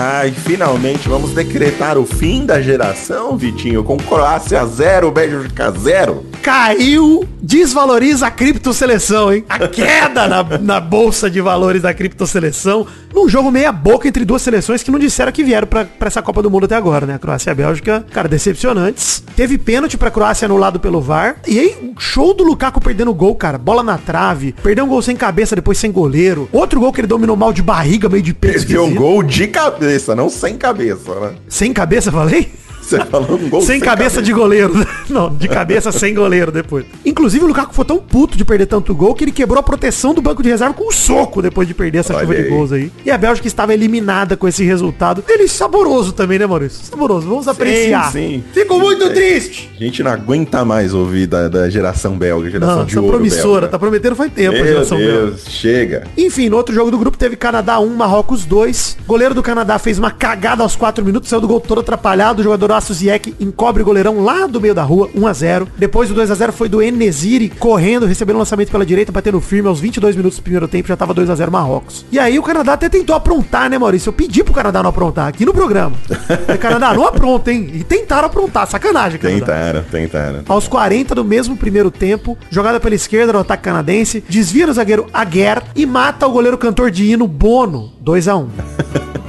Ai, 0.00 0.30
finalmente 0.30 1.08
vamos 1.08 1.32
decretar 1.32 1.98
o 1.98 2.06
fim 2.06 2.46
da 2.46 2.62
geração, 2.62 3.36
Vitinho, 3.36 3.82
com 3.82 3.96
Croácia 3.96 4.64
0, 4.64 5.10
Bélgica 5.10 5.72
0. 5.72 6.24
Caiu, 6.40 7.26
desvaloriza 7.42 8.28
a 8.28 8.30
criptoseleção, 8.30 9.32
hein? 9.32 9.44
A 9.48 9.66
queda 9.66 10.28
na, 10.28 10.44
na 10.60 10.80
bolsa 10.80 11.28
de 11.28 11.40
valores 11.40 11.82
da 11.82 11.92
criptoseleção. 11.92 12.86
Num 13.12 13.28
jogo 13.28 13.50
meia 13.50 13.72
boca 13.72 14.06
entre 14.06 14.24
duas 14.24 14.42
seleções 14.42 14.84
que 14.84 14.90
não 14.92 15.00
disseram 15.00 15.32
que 15.32 15.42
vieram 15.42 15.66
pra, 15.66 15.84
pra 15.84 16.06
essa 16.06 16.22
Copa 16.22 16.42
do 16.42 16.50
Mundo 16.50 16.66
até 16.66 16.76
agora, 16.76 17.04
né? 17.04 17.14
A 17.14 17.18
Croácia 17.18 17.50
e 17.50 17.52
a 17.52 17.54
Bélgica, 17.54 18.06
cara, 18.12 18.28
decepcionantes. 18.28 19.24
Teve 19.34 19.58
pênalti 19.58 19.96
pra 19.96 20.10
Croácia 20.12 20.46
anulado 20.46 20.78
pelo 20.78 21.00
VAR. 21.00 21.36
E 21.46 21.58
aí, 21.58 21.92
show 21.98 22.32
do 22.32 22.44
Lukaku 22.44 22.80
perdendo 22.80 23.12
gol, 23.12 23.34
cara. 23.34 23.58
Bola 23.58 23.82
na 23.82 23.98
trave. 23.98 24.54
Perdeu 24.62 24.84
um 24.84 24.88
gol 24.88 25.02
sem 25.02 25.16
cabeça, 25.16 25.56
depois 25.56 25.78
sem 25.78 25.90
goleiro. 25.90 26.48
Outro 26.52 26.78
gol 26.78 26.92
que 26.92 27.00
ele 27.00 27.08
dominou 27.08 27.34
mal 27.34 27.52
de 27.52 27.62
barriga, 27.62 28.08
meio 28.08 28.22
de 28.22 28.34
peso. 28.34 28.66
Teve 28.66 28.78
um 28.78 28.94
gol 28.94 29.22
de 29.22 29.48
cabeça, 29.48 29.87
não 30.14 30.28
sem 30.28 30.56
cabeça, 30.56 31.14
né? 31.20 31.34
Sem 31.48 31.72
cabeça, 31.72 32.12
falei? 32.12 32.50
Você 32.88 33.04
falou 33.04 33.34
um 33.38 33.48
gol 33.48 33.60
sem, 33.62 33.80
cabeça, 33.80 34.22
de 34.22 34.32
goleiro. 34.32 34.74
né? 34.76 34.86
Não, 35.10 35.28
de 35.34 35.46
cabeça 35.48 35.92
sem 35.92 36.14
goleiro 36.14 36.50
depois. 36.50 36.86
Inclusive 37.04 37.44
o 37.44 37.48
Lukaku 37.48 37.74
foi 37.74 37.84
tão 37.84 37.98
puto 37.98 38.36
de 38.36 38.44
perder 38.44 38.66
tanto 38.66 38.94
gol 38.94 39.14
que 39.14 39.24
ele 39.24 39.32
quebrou 39.32 39.58
a 39.58 39.62
proteção 39.62 40.14
do 40.14 40.22
banco 40.22 40.42
de 40.42 40.48
reserva 40.48 40.74
com 40.74 40.88
um 40.88 40.92
soco 40.92 41.42
depois 41.42 41.66
de 41.68 41.74
perder 41.74 41.98
essa 41.98 42.14
Olha 42.14 42.22
chuva 42.22 42.34
de 42.34 42.42
aí. 42.42 42.48
gols 42.48 42.72
aí. 42.72 42.92
E 43.04 43.10
a 43.10 43.18
Bélgica 43.18 43.46
estava 43.46 43.74
eliminada 43.74 44.36
com 44.36 44.46
esse 44.48 44.64
resultado. 44.64 45.22
Ele 45.28 45.46
saboroso 45.48 46.12
também, 46.12 46.38
né, 46.38 46.46
Maurício? 46.46 46.84
Saboroso. 46.84 47.28
Vamos 47.28 47.46
apreciar. 47.48 48.10
sim. 48.12 48.42
Fico 48.52 48.78
muito 48.78 49.04
É. 49.04 49.10
triste. 49.10 49.70
A 49.78 49.84
gente 49.84 50.02
não 50.02 50.10
aguenta 50.10 50.64
mais 50.64 50.94
ouvir 50.94 51.26
da, 51.26 51.48
da 51.48 51.68
geração 51.68 52.16
belga, 52.16 52.50
geração 52.50 52.78
Não, 52.78 52.84
de 52.84 52.98
ouro 52.98 53.12
promissora. 53.12 53.52
belga. 53.62 53.68
Tá 53.68 53.78
prometendo 53.78 54.16
faz 54.16 54.32
tempo 54.32 54.56
a 54.56 54.58
Meu 54.58 54.66
geração 54.66 54.98
belga. 54.98 55.26
Deus, 55.26 55.44
chega. 55.48 56.04
Enfim, 56.16 56.48
no 56.48 56.56
outro 56.56 56.74
jogo 56.74 56.90
do 56.90 56.98
grupo 56.98 57.16
teve 57.18 57.36
Canadá 57.36 57.78
1, 57.78 57.86
Marrocos 57.94 58.44
2. 58.44 58.98
Goleiro 59.06 59.34
do 59.34 59.42
Canadá 59.42 59.78
fez 59.78 59.98
uma 59.98 60.10
cagada 60.10 60.62
aos 60.62 60.74
4 60.76 61.04
minutos, 61.04 61.28
saiu 61.28 61.40
do 61.40 61.48
gol 61.48 61.60
todo 61.60 61.80
atrapalhado. 61.80 62.40
O 62.40 62.44
jogador 62.44 62.72
Aço 62.78 62.94
Ziyech 62.94 63.34
encobre 63.40 63.82
o 63.82 63.84
goleirão 63.84 64.22
lá 64.22 64.46
do 64.46 64.60
meio 64.60 64.72
da 64.74 64.84
rua, 64.84 65.10
1 65.12 65.26
a 65.26 65.32
0 65.32 65.68
Depois 65.76 66.08
do 66.08 66.14
2 66.14 66.30
a 66.30 66.34
0 66.34 66.52
foi 66.52 66.68
do 66.68 66.80
Enesiri 66.80 67.48
correndo, 67.48 68.06
recebendo 68.06 68.36
o 68.36 68.38
lançamento 68.38 68.70
pela 68.70 68.86
direita, 68.86 69.10
batendo 69.10 69.40
firme 69.40 69.68
aos 69.68 69.80
22 69.80 70.14
minutos 70.14 70.38
do 70.38 70.42
primeiro 70.42 70.68
tempo, 70.68 70.86
já 70.86 70.96
tava 70.96 71.12
2 71.12 71.28
a 71.28 71.34
0 71.34 71.50
Marrocos. 71.50 72.06
E 72.12 72.20
aí 72.20 72.38
o 72.38 72.42
Canadá 72.42 72.74
até 72.74 72.88
tentou 72.88 73.16
aprontar, 73.16 73.68
né, 73.68 73.76
Maurício? 73.76 74.10
Eu 74.10 74.12
pedi 74.12 74.44
pro 74.44 74.54
Canadá 74.54 74.80
não 74.80 74.90
aprontar 74.90 75.26
aqui 75.26 75.44
no 75.44 75.52
programa. 75.52 75.96
Falei, 76.46 76.58
Canadá, 76.58 76.94
não 76.94 77.04
apronta, 77.04 77.52
hein? 77.52 77.68
E 77.74 77.82
tentaram 77.82 78.26
aprontar, 78.26 78.66
sacanagem, 78.68 79.18
Canadá. 79.18 79.40
Tentaram, 79.40 79.84
tentaram. 79.90 80.42
Aos 80.48 80.68
40 80.68 81.16
do 81.16 81.24
mesmo 81.24 81.56
primeiro 81.56 81.90
tempo, 81.90 82.38
jogada 82.48 82.78
pela 82.78 82.94
esquerda 82.94 83.32
no 83.32 83.40
ataque 83.40 83.64
canadense, 83.64 84.22
desvia 84.28 84.68
no 84.68 84.72
zagueiro 84.72 85.06
Aguer 85.12 85.62
e 85.74 85.84
mata 85.84 86.28
o 86.28 86.30
goleiro 86.30 86.56
cantor 86.56 86.92
de 86.92 87.10
hino 87.10 87.26
Bono, 87.26 87.92
2 88.00 88.28
a 88.28 88.36
1 88.36 88.48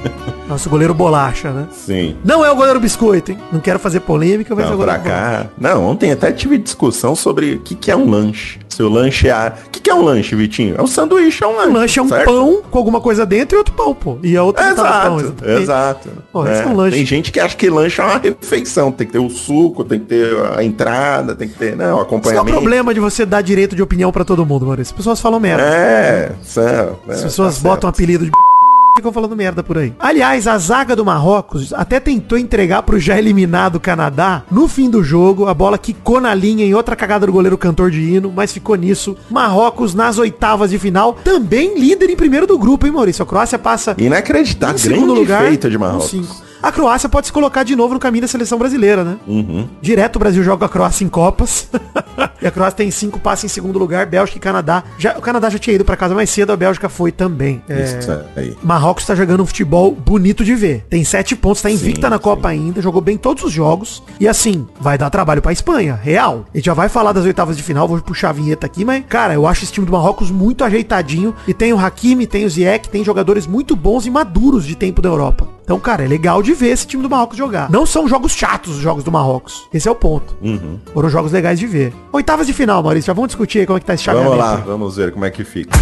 Nosso 0.50 0.68
goleiro 0.70 0.96
bolacha, 0.96 1.52
né? 1.52 1.68
Sim. 1.72 2.16
Não 2.26 2.44
é 2.44 2.50
o 2.52 2.56
goleiro 2.56 2.80
biscoito, 2.80 3.32
hein? 3.32 3.38
Não 3.52 3.60
quero 3.60 3.78
fazer 3.78 4.00
polêmica, 4.00 4.56
mas 4.56 4.66
é 4.66 4.68
Não, 4.70 4.76
o 4.76 4.78
pra 4.84 4.98
goleiro 4.98 5.04
bolacha. 5.16 5.44
cá. 5.44 5.50
Não, 5.60 5.86
ontem 5.86 6.12
até 6.12 6.32
tive 6.32 6.58
discussão 6.58 7.16
sobre 7.16 7.54
o 7.54 7.60
que, 7.60 7.76
que 7.76 7.92
é 7.92 7.96
um 7.96 8.10
lanche. 8.10 8.60
Se 8.68 8.82
o 8.82 8.90
lanche 8.90 9.28
é. 9.28 9.32
a- 9.32 9.54
O 9.68 9.70
que, 9.70 9.80
que 9.80 9.90
é 9.90 9.94
um 9.94 10.02
lanche, 10.02 10.36
Vitinho? 10.36 10.76
É 10.78 10.82
um 10.82 10.88
sanduíche, 10.88 11.44
é 11.44 11.48
um 11.48 11.56
lanche. 11.56 11.70
Um 11.70 11.74
lanche 11.74 12.00
é 12.00 12.02
um 12.02 12.08
certo? 12.08 12.26
pão 12.26 12.62
com 12.70 12.78
alguma 12.80 13.00
coisa 13.00 13.26
dentro 13.26 13.56
e 13.56 13.60
outro 13.60 13.74
pão, 13.76 13.94
pô. 13.94 14.18
E 14.24 14.36
a 14.36 14.42
outra 14.44 14.70
do 14.70 14.76
pão, 14.76 14.86
Exato, 14.86 15.20
exatamente. 15.20 15.62
exato. 15.62 16.10
Pô, 16.34 16.48
É, 16.48 16.52
esse 16.54 16.62
é 16.64 16.66
um 16.68 16.76
lanche. 16.76 16.98
Tem 16.98 17.06
gente 17.06 17.32
que 17.32 17.40
acha 17.40 17.56
que 17.56 17.70
lanche 17.70 18.02
é 18.02 18.04
uma 18.04 18.18
refeição. 18.18 18.92
Tem 18.92 19.06
que 19.06 19.14
ter 19.14 19.20
o 19.20 19.30
suco, 19.30 19.84
tem 19.84 20.00
que 20.00 20.06
ter 20.08 20.36
a 20.58 20.64
entrada, 20.64 21.36
tem 21.36 21.48
que 21.48 21.56
ter, 21.56 21.76
não, 21.76 21.86
Esse 21.86 21.92
é 21.92 21.96
o 21.96 22.02
acompanhamento. 22.02 22.58
problema 22.58 22.92
de 22.94 23.00
você 23.00 23.24
dar 23.26 23.42
direito 23.42 23.76
de 23.76 23.82
opinião 23.84 24.12
pra 24.12 24.24
todo 24.26 24.44
mundo, 24.46 24.66
Maurício. 24.66 24.94
As 24.94 24.98
pessoas 24.98 25.20
falam 25.22 25.40
merda. 25.40 25.62
É, 25.64 26.32
são, 26.44 26.64
é, 26.64 27.14
As 27.14 27.22
pessoas 27.24 27.58
tá 27.58 27.62
botam 27.62 27.88
certo. 27.90 27.96
apelido 27.96 28.26
de 28.26 28.32
ficam 29.00 29.12
falando 29.12 29.36
merda 29.36 29.64
por 29.64 29.78
aí. 29.78 29.94
Aliás, 30.00 30.48
a 30.48 30.58
zaga 30.58 30.96
do 30.96 31.06
Marrocos 31.06 31.74
até 31.74 32.00
tentou 32.00 32.38
entregar 32.38 32.84
pro 32.84 33.00
já 33.00 33.18
eliminado 33.18 33.80
Canadá 33.80 34.44
no 34.52 34.68
fim 34.68 34.90
do 34.90 35.04
jogo. 35.04 35.48
A 35.48 35.54
bola 35.54 35.78
quicou 35.78 36.20
na 36.22 36.34
linha 36.34 36.66
em 36.66 36.74
outra 36.74 36.96
cagada 36.96 37.26
do 37.26 37.32
goleiro 37.32 37.58
cantor 37.58 37.92
de 37.92 38.02
hino, 38.02 38.32
mas 38.36 38.52
ficou 38.52 38.76
nisso. 38.76 39.16
Marrocos 39.30 39.94
nas 39.94 40.18
oitavas 40.18 40.70
de 40.72 40.80
final, 40.80 41.14
também 41.24 41.80
líder 41.80 42.10
em 42.10 42.16
primeiro 42.16 42.46
do 42.46 42.58
grupo, 42.58 42.86
hein, 42.86 42.94
Maurício? 42.94 43.24
A 43.24 43.26
Croácia 43.26 43.58
passa 43.58 43.96
Inacreditável. 43.98 44.76
em 44.76 44.80
Grande 44.82 45.00
segundo 45.00 45.14
lugar. 45.14 45.44
feito 45.46 45.70
de 45.70 45.78
Marrocos. 45.78 46.49
A 46.62 46.72
Croácia 46.72 47.08
pode 47.08 47.28
se 47.28 47.34
colocar 47.34 47.64
de 47.64 47.76
novo 47.76 47.94
no 47.94 48.00
caminho 48.00 48.24
da 48.24 48.28
seleção 48.28 48.58
brasileira, 48.58 49.04
né? 49.04 49.18
Uhum. 49.26 49.68
Direto 49.82 50.18
o 50.18 50.20
Brasil 50.20 50.44
joga 50.44 50.66
a 50.66 50.70
Croácia 50.70 51.06
em 51.06 51.10
Copas. 51.10 51.70
e 52.42 52.46
a 52.48 52.52
Croácia 52.52 52.78
tem 52.78 52.92
cinco 52.92 53.20
passes 53.20 53.46
em 53.46 53.48
segundo 53.48 53.80
lugar. 53.80 54.06
Bélgica 54.06 54.38
e 54.38 54.42
Canadá. 54.42 54.84
Já, 54.98 55.18
o 55.18 55.22
Canadá 55.22 55.50
já 55.50 55.58
tinha 55.58 55.76
ido 55.76 55.86
pra 55.86 55.96
casa 55.96 56.14
mais 56.14 56.30
cedo, 56.30 56.52
a 56.52 56.58
Bélgica 56.58 56.90
foi 56.90 57.12
também. 57.12 57.62
É, 57.70 58.00
Isso 58.00 58.12
aí. 58.36 58.58
Marrocos 58.62 59.06
tá 59.06 59.16
jogando 59.16 59.42
um 59.42 59.46
futebol 59.46 59.92
bonito 59.94 60.44
de 60.44 60.54
ver. 60.54 60.86
Tem 60.90 61.04
sete 61.04 61.36
pontos, 61.36 61.62
tá 61.62 61.72
invicta 61.72 62.08
Sim, 62.08 62.12
na 62.12 62.20
Copa 62.20 62.50
ainda, 62.50 62.82
jogou 62.82 63.02
bem 63.02 63.18
todos 63.18 63.44
os 63.44 63.52
jogos. 63.52 64.04
E 64.20 64.28
assim, 64.28 64.68
vai 64.80 64.98
dar 64.98 65.10
trabalho 65.10 65.42
pra 65.42 65.54
Espanha, 65.54 65.96
real. 65.96 66.46
A 66.54 66.58
gente 66.58 66.66
já 66.66 66.74
vai 66.74 66.90
falar 66.90 67.14
das 67.14 67.26
oitavas 67.26 67.56
de 67.56 67.64
final, 67.64 67.88
vou 67.88 68.00
puxar 68.02 68.30
a 68.30 68.34
vinheta 68.34 68.66
aqui, 68.66 68.84
mas, 68.84 69.04
cara, 69.08 69.34
eu 69.34 69.48
acho 69.48 69.64
esse 69.64 69.72
time 69.72 69.86
do 69.86 69.92
Marrocos 69.92 70.30
muito 70.30 70.64
ajeitadinho. 70.64 71.34
E 71.48 71.54
tem 71.54 71.72
o 71.72 71.80
Hakimi, 71.80 72.28
tem 72.28 72.46
o 72.46 72.50
Ziyech, 72.50 72.90
tem 72.90 73.04
jogadores 73.04 73.48
muito 73.48 73.76
bons 73.76 74.06
e 74.06 74.10
maduros 74.10 74.66
de 74.66 74.76
tempo 74.76 75.02
da 75.02 75.10
Europa. 75.10 75.59
Então, 75.70 75.80
cara, 75.80 76.04
é 76.04 76.08
legal 76.08 76.42
de 76.42 76.52
ver 76.52 76.70
esse 76.70 76.88
time 76.88 77.04
do 77.04 77.08
Marrocos 77.08 77.38
jogar. 77.38 77.70
Não 77.70 77.86
são 77.86 78.08
jogos 78.08 78.32
chatos 78.32 78.78
os 78.78 78.82
jogos 78.82 79.04
do 79.04 79.12
Marrocos. 79.12 79.68
Esse 79.72 79.88
é 79.88 79.92
o 79.92 79.94
ponto. 79.94 80.36
Uhum. 80.42 80.80
Foram 80.92 81.10
jogos 81.10 81.32
legais 81.32 81.60
de 81.60 81.68
ver. 81.68 81.94
Oitavas 82.12 82.48
de 82.48 82.54
final, 82.54 82.82
Maurício. 82.82 83.06
Já 83.06 83.14
vamos 83.14 83.28
discutir 83.28 83.60
aí 83.60 83.66
como 83.68 83.78
é 83.78 83.80
que 83.80 83.86
tá 83.86 83.94
esse 83.94 84.04
chaveamento. 84.04 84.36
Vamos 84.36 84.52
lá, 84.52 84.56
vamos 84.66 84.96
ver 84.96 85.12
como 85.12 85.26
é 85.26 85.30
que 85.30 85.44
fica. 85.44 85.78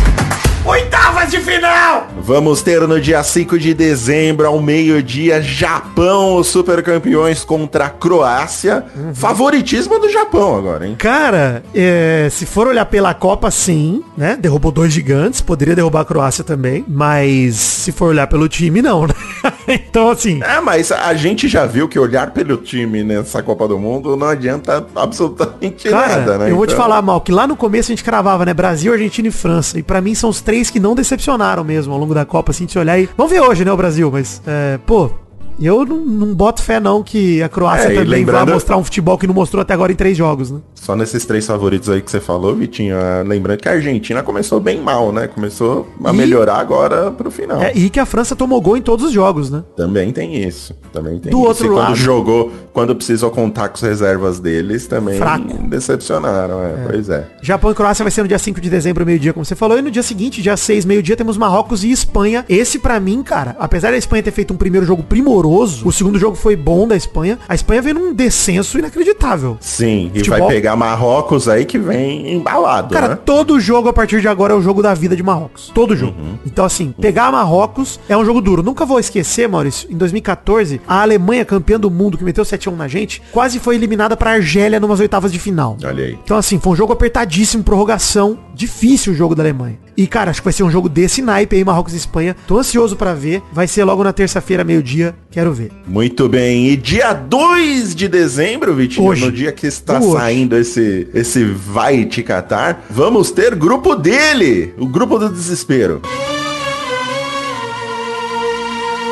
Oitavas 0.68 1.32
de 1.32 1.40
final! 1.40 2.08
Vamos 2.20 2.62
ter 2.62 2.86
no 2.86 3.00
dia 3.00 3.24
5 3.24 3.58
de 3.58 3.74
dezembro, 3.74 4.46
ao 4.46 4.62
meio-dia, 4.62 5.42
Japão, 5.42 6.36
os 6.36 6.48
super 6.48 6.84
campeões 6.84 7.46
contra 7.46 7.86
a 7.86 7.90
Croácia. 7.90 8.84
Uhum. 8.94 9.16
Favoritismo 9.16 9.98
do 9.98 10.10
Japão 10.10 10.58
agora, 10.58 10.86
hein? 10.86 10.96
Cara, 10.98 11.64
é, 11.74 12.28
se 12.30 12.46
for 12.46 12.68
olhar 12.68 12.86
pela 12.86 13.14
Copa, 13.14 13.50
sim, 13.50 14.04
né? 14.18 14.36
Derrubou 14.36 14.70
dois 14.70 14.92
gigantes, 14.92 15.40
poderia 15.40 15.74
derrubar 15.74 16.02
a 16.02 16.06
Croácia 16.06 16.44
também, 16.44 16.84
mas 16.86 17.56
se 17.56 17.94
for 17.94 18.10
olhar 18.10 18.28
pelo 18.28 18.50
time, 18.50 18.82
não, 18.82 19.08
né? 19.08 19.14
então, 19.88 20.10
assim, 20.10 20.42
É, 20.42 20.60
mas 20.62 20.92
a 20.92 21.14
gente 21.14 21.48
já 21.48 21.66
viu 21.66 21.88
que 21.88 22.00
olhar 22.00 22.32
pelo 22.32 22.58
time 22.58 23.04
nessa 23.04 23.44
Copa 23.44 23.68
do 23.68 23.78
Mundo 23.78 24.16
não 24.16 24.28
adianta 24.28 24.86
absolutamente 24.96 25.90
cara, 25.90 26.18
nada, 26.20 26.38
né? 26.38 26.52
eu 26.52 26.56
vou 26.56 26.66
te 26.66 26.74
Então, 26.74 26.84
falar, 26.84 27.02
mal, 27.02 27.20
que 27.22 27.32
lá 27.32 27.46
no 27.46 27.56
começo 27.56 27.92
a 27.92 27.94
gente 27.96 28.04
cravava, 28.04 28.46
né? 28.46 28.54
Brasil, 28.54 28.94
Argentina 28.94 29.28
e 29.28 29.32
França. 29.32 29.78
E 29.78 29.84
pra 29.84 30.00
mim 30.02 30.16
são 30.16 30.30
os 30.30 30.42
três 30.42 30.70
que 30.70 30.80
não 30.80 30.96
decepcionaram 30.96 31.64
mesmo 31.64 31.94
ao 31.94 32.00
longo 32.00 32.14
da 32.14 32.26
Copa, 32.26 32.52
assim, 32.52 32.66
de 32.66 32.72
se 32.72 32.80
olhar 32.80 32.98
e... 33.00 33.10
Vamos 33.18 33.32
ver 33.32 33.42
hoje, 33.42 33.66
né, 33.66 33.72
o 33.72 33.78
Brasil, 33.78 34.10
mas, 34.12 34.42
é, 34.48 34.80
pô... 34.86 35.12
Eu 35.60 35.86
não, 35.86 35.98
não 35.98 36.34
boto 36.36 36.62
fé 36.62 36.80
não 36.80 37.02
que 37.04 37.42
a 37.42 37.50
Croácia 37.50 37.92
É, 37.92 37.96
também 38.04 38.24
vai 38.26 38.46
mostrar 38.46 38.78
um 38.78 38.84
futebol 38.84 39.18
que 39.18 39.26
não 39.28 39.34
mostrou 39.34 39.62
até 39.62 39.74
agora 39.74 39.92
em 39.92 39.96
três 39.96 40.18
jogos, 40.18 40.52
né? 40.52 40.60
Só 40.76 40.96
nesses 40.96 41.26
três 41.26 41.46
favoritos 41.46 41.90
aí 41.90 42.02
que 42.02 42.10
você 42.12 42.20
falou, 42.20 42.56
Vitinho, 42.56 42.96
ah, 42.98 43.24
lembrando 43.26 43.60
que 43.60 43.68
a 43.68 43.74
Argentina 43.74 44.22
começou 44.24 44.60
bem 44.60 44.80
mal, 44.82 45.12
né? 45.12 45.28
Começou 45.28 45.88
a 46.04 46.12
E- 46.12 46.16
melhorar 46.16 46.58
agora 46.58 47.12
pro 47.12 47.30
final. 47.32 47.62
É, 47.62 47.74
e 47.76 47.90
que 47.90 48.00
a 48.00 48.06
França 48.06 48.36
tomou 48.36 48.62
gol 48.62 48.78
em 48.78 48.82
todos 48.82 49.06
os 49.06 49.12
jogos, 49.12 49.50
né? 49.50 49.64
Também 49.76 50.12
tem 50.12 50.38
isso. 50.44 50.74
Também 50.94 51.20
tem 51.20 51.32
Do 51.32 51.40
isso. 51.40 51.48
outro 51.48 51.66
e 51.66 51.70
quando 51.70 51.78
lado- 51.80 51.96
jogou, 51.96 52.52
quando 52.74 52.96
precisou 52.96 53.32
contar 53.32 53.70
com 53.70 53.76
as 53.76 53.82
reservas 53.82 54.40
deles, 54.40 54.86
também 54.88 55.18
Fraco. 55.18 55.48
decepcionaram. 55.68 56.62
É, 56.64 56.88
Pois 56.90 57.10
é. 57.10 57.26
Japão 57.42 57.72
e 57.72 57.76
Croácia 57.76 58.04
vai 58.04 58.12
ser 58.12 58.22
no 58.22 58.28
dia 58.28 58.40
5 58.40 58.62
de 58.62 58.70
dezembro, 58.70 59.06
meio-dia, 59.06 59.34
como 59.34 59.44
você 59.44 59.56
falou. 59.56 59.78
E 59.78 59.82
no 59.82 59.92
dia 59.92 60.04
seguinte, 60.04 60.42
dia 60.42 60.56
6, 60.56 60.86
meio-dia, 60.86 61.16
temos 61.18 61.36
Marrocos 61.38 61.84
e 61.84 61.92
Espanha. 61.92 62.46
Esse, 62.48 62.80
pra 62.80 63.00
mim, 63.00 63.24
cara, 63.24 63.56
apesar 63.60 63.92
da 63.92 63.98
Espanha 63.98 64.22
ter 64.24 64.32
feito 64.32 64.54
um 64.54 64.58
primeiro 64.58 64.86
jogo 64.86 65.02
primoroso, 65.04 65.47
o 65.50 65.92
segundo 65.92 66.18
jogo 66.20 66.36
foi 66.36 66.56
bom 66.56 66.88
da 66.88 66.96
Espanha. 66.96 67.40
A 67.48 67.56
Espanha 67.56 67.82
veio 67.82 67.96
num 67.96 68.14
descenso 68.14 68.78
inacreditável. 68.78 69.58
Sim, 69.60 70.12
e 70.14 70.20
Futebol- 70.20 70.40
vai 70.40 70.48
pegar 70.48 70.76
Marrocos 70.76 71.48
aí 71.48 71.66
que 71.66 71.78
vem 71.78 72.34
embalado, 72.36 72.94
Cara, 72.94 73.10
né? 73.10 73.20
todo 73.26 73.60
jogo 73.60 73.90
a 73.90 73.94
partir 73.94 74.22
de 74.22 74.28
agora 74.28 74.54
é 74.54 74.56
o 74.56 74.62
jogo 74.62 74.82
da 74.82 74.94
vida 74.94 75.16
de 75.16 75.24
Marrocos. 75.24 75.72
Todo 75.74 75.96
jogo. 75.96 76.16
Então, 76.46 76.66
assim, 76.66 76.94
pegar 77.00 77.32
Marrocos 77.32 78.00
é 78.10 78.16
um 78.18 78.26
jogo 78.26 78.42
duro. 78.42 78.62
Nunca 78.64 78.86
vou 78.86 79.00
esquecer, 79.00 79.48
Maurício, 79.48 79.92
em 79.92 79.96
2014, 79.98 80.82
a 80.88 81.02
Alemanha, 81.02 81.46
campeã 81.46 81.80
do 81.80 81.90
mundo, 81.92 82.18
que 82.18 82.24
meteu 82.24 82.44
7x1 82.44 82.76
na 82.76 82.88
gente, 82.88 83.22
quase 83.32 83.60
foi 83.60 83.76
eliminada 83.76 84.16
pra 84.18 84.32
Argélia 84.32 84.80
numas 84.80 85.00
oitavas 85.00 85.32
de 85.32 85.40
final. 85.40 85.78
Olha 85.84 86.06
aí. 86.06 86.18
Então, 86.24 86.38
assim, 86.38 86.60
foi 86.60 86.74
um 86.74 86.76
jogo 86.76 86.94
apertadíssimo, 86.94 87.64
prorrogação, 87.64 88.38
difícil 88.58 89.14
o 89.14 89.16
jogo 89.16 89.36
da 89.36 89.44
Alemanha. 89.44 89.78
E, 89.96 90.06
cara, 90.08 90.32
acho 90.32 90.42
que 90.42 90.46
vai 90.46 90.54
ser 90.54 90.64
um 90.64 90.72
jogo 90.72 90.90
desse 90.90 91.22
naipe 91.22 91.56
aí, 91.56 91.64
Marrocos 91.64 91.94
e 91.94 91.98
Espanha. 91.98 92.36
Tô 92.48 92.58
ansioso 92.58 92.96
pra 92.96 93.14
ver. 93.14 93.42
Vai 93.54 93.68
ser 93.68 93.84
logo 93.84 94.04
na 94.04 94.12
terça-feira, 94.12 94.64
meio-dia. 94.64 95.16
Quero 95.32 95.54
ver. 95.54 95.72
Muito 95.88 96.28
bem. 96.28 96.68
E 96.70 96.76
dia 96.76 97.14
2 97.14 97.96
de 97.96 98.08
dezembro, 98.08 98.74
Vitinho, 98.76 99.08
Hoje. 99.08 99.26
no 99.26 99.32
dia 99.32 99.52
que 99.52 99.68
está 99.68 100.00
Hoje. 100.00 100.12
saindo 100.12 100.58
esse, 100.58 101.08
esse 101.14 101.44
Vai 101.46 102.06
Te 102.06 102.24
Catar, 102.24 102.86
vamos 102.90 103.32
ter 103.32 103.56
grupo 103.56 103.96
dele, 103.96 104.74
o 104.78 104.88
grupo 104.88 105.18
do 105.20 105.30
desespero. 105.30 106.02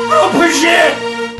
Grupo 0.08 0.48
G! 0.52 0.66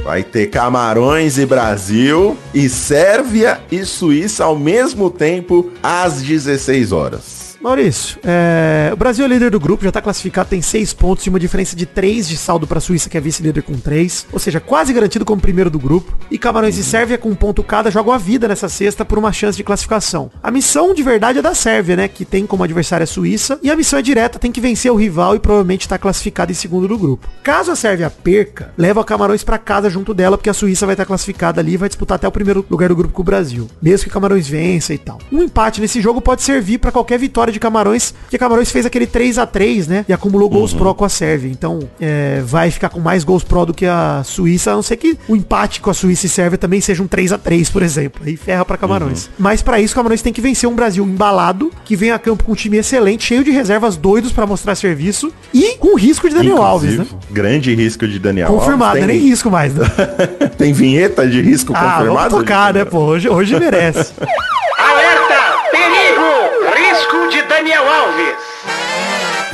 Vai 0.04 0.22
ter 0.22 0.46
Camarões 0.46 1.36
e 1.36 1.44
Brasil 1.44 2.36
e 2.54 2.68
Sérvia 2.68 3.60
e 3.72 3.84
Suíça 3.84 4.44
ao 4.44 4.56
mesmo 4.56 5.10
tempo 5.10 5.70
às 5.82 6.22
16 6.22 6.92
horas. 6.92 7.35
Maurício, 7.66 8.20
é, 8.22 8.90
o 8.92 8.96
Brasil 8.96 9.24
é 9.24 9.28
líder 9.28 9.50
do 9.50 9.58
grupo, 9.58 9.82
já 9.82 9.90
tá 9.90 10.00
classificado, 10.00 10.48
tem 10.48 10.62
seis 10.62 10.92
pontos 10.92 11.26
e 11.26 11.28
uma 11.28 11.40
diferença 11.40 11.74
de 11.74 11.84
três 11.84 12.28
de 12.28 12.36
saldo 12.36 12.64
pra 12.64 12.78
Suíça, 12.78 13.10
que 13.10 13.18
é 13.18 13.20
vice-líder 13.20 13.60
com 13.62 13.72
três. 13.72 14.24
Ou 14.32 14.38
seja, 14.38 14.60
quase 14.60 14.92
garantido 14.92 15.24
como 15.24 15.42
primeiro 15.42 15.68
do 15.68 15.76
grupo. 15.76 16.16
E 16.30 16.38
Camarões 16.38 16.78
e 16.78 16.84
Sérvia, 16.84 17.18
com 17.18 17.28
um 17.28 17.34
ponto 17.34 17.64
cada, 17.64 17.90
jogam 17.90 18.14
a 18.14 18.18
vida 18.18 18.46
nessa 18.46 18.68
sexta 18.68 19.04
por 19.04 19.18
uma 19.18 19.32
chance 19.32 19.56
de 19.56 19.64
classificação. 19.64 20.30
A 20.40 20.48
missão 20.48 20.94
de 20.94 21.02
verdade 21.02 21.40
é 21.40 21.42
da 21.42 21.56
Sérvia, 21.56 21.96
né? 21.96 22.06
Que 22.06 22.24
tem 22.24 22.46
como 22.46 22.62
adversária 22.62 23.02
a 23.02 23.06
Suíça. 23.06 23.58
E 23.60 23.68
a 23.68 23.74
missão 23.74 23.98
é 23.98 24.02
direta, 24.02 24.38
tem 24.38 24.52
que 24.52 24.60
vencer 24.60 24.92
o 24.92 24.94
rival 24.94 25.34
e 25.34 25.40
provavelmente 25.40 25.88
tá 25.88 25.98
classificado 25.98 26.52
em 26.52 26.54
segundo 26.54 26.86
do 26.86 26.96
grupo. 26.96 27.26
Caso 27.42 27.72
a 27.72 27.76
Sérvia 27.76 28.08
perca, 28.08 28.72
leva 28.78 29.00
o 29.00 29.04
Camarões 29.04 29.42
pra 29.42 29.58
casa 29.58 29.90
junto 29.90 30.14
dela, 30.14 30.38
porque 30.38 30.50
a 30.50 30.54
Suíça 30.54 30.86
vai 30.86 30.92
estar 30.92 31.04
classificada 31.04 31.60
ali 31.60 31.72
e 31.72 31.76
vai 31.76 31.88
disputar 31.88 32.14
até 32.14 32.28
o 32.28 32.32
primeiro 32.32 32.64
lugar 32.70 32.90
do 32.90 32.94
grupo 32.94 33.12
com 33.12 33.22
o 33.22 33.24
Brasil. 33.24 33.68
Mesmo 33.82 34.04
que 34.04 34.12
Camarões 34.12 34.46
vença 34.46 34.94
e 34.94 34.98
tal. 34.98 35.18
Um 35.32 35.42
empate 35.42 35.80
nesse 35.80 36.00
jogo 36.00 36.20
pode 36.20 36.42
servir 36.42 36.78
pra 36.78 36.92
qualquer 36.92 37.18
vitória 37.18 37.55
de 37.55 37.55
Camarões, 37.58 38.12
porque 38.22 38.38
Camarões 38.38 38.70
fez 38.70 38.86
aquele 38.86 39.06
3 39.06 39.38
a 39.38 39.46
3 39.46 39.86
né? 39.86 40.04
E 40.08 40.12
acumulou 40.12 40.48
gols 40.48 40.72
Uhum. 40.72 40.78
pró 40.78 40.94
com 40.94 41.04
a 41.04 41.08
Sérvia. 41.08 41.50
Então, 41.50 41.80
é, 42.00 42.42
vai 42.44 42.70
ficar 42.70 42.88
com 42.88 43.00
mais 43.00 43.24
gols 43.24 43.44
pró 43.44 43.64
do 43.64 43.72
que 43.74 43.86
a 43.86 44.22
Suíça, 44.24 44.72
a 44.72 44.74
não 44.74 44.82
ser 44.82 44.96
que 44.96 45.18
o 45.28 45.36
empate 45.36 45.80
com 45.80 45.90
a 45.90 45.94
Suíça 45.94 46.26
e 46.26 46.28
Sérvia 46.28 46.58
também 46.58 46.80
seja 46.80 47.02
um 47.02 47.06
3 47.06 47.32
a 47.32 47.38
3 47.38 47.70
por 47.70 47.82
exemplo. 47.82 48.22
Aí 48.24 48.36
ferra 48.36 48.64
pra 48.64 48.76
Camarões. 48.76 49.26
Uhum. 49.26 49.32
Mas 49.38 49.62
pra 49.62 49.80
isso, 49.80 49.94
Camarões 49.94 50.22
tem 50.22 50.32
que 50.32 50.40
vencer 50.40 50.68
um 50.68 50.74
Brasil 50.74 51.04
embalado, 51.04 51.70
que 51.84 51.94
vem 51.96 52.10
a 52.10 52.18
campo 52.18 52.44
com 52.44 52.52
um 52.52 52.54
time 52.54 52.76
excelente, 52.78 53.24
cheio 53.24 53.44
de 53.44 53.50
reservas 53.50 53.96
doidos 53.96 54.32
pra 54.32 54.46
mostrar 54.46 54.74
serviço 54.74 55.32
e 55.52 55.76
com 55.78 55.96
risco 55.96 56.28
de 56.28 56.34
Daniel 56.34 56.62
Alves, 56.62 56.96
né? 56.98 57.04
Inclusive, 57.04 57.26
Grande 57.32 57.74
risco 57.74 58.06
de 58.08 58.18
Daniel 58.18 58.48
Confirmado, 58.48 58.98
Alves. 58.98 59.04
é 59.04 59.06
nem 59.06 59.18
risco 59.20 59.50
mais, 59.50 59.74
né? 59.74 59.84
tem 60.56 60.72
vinheta 60.72 61.26
de 61.28 61.40
risco 61.40 61.72
ah, 61.74 61.80
vamos 61.80 61.94
confirmado? 61.98 62.36
tocar, 62.38 62.74
né, 62.74 62.84
pô? 62.84 62.98
Hoje, 63.00 63.28
hoje 63.28 63.58
merece. 63.58 64.12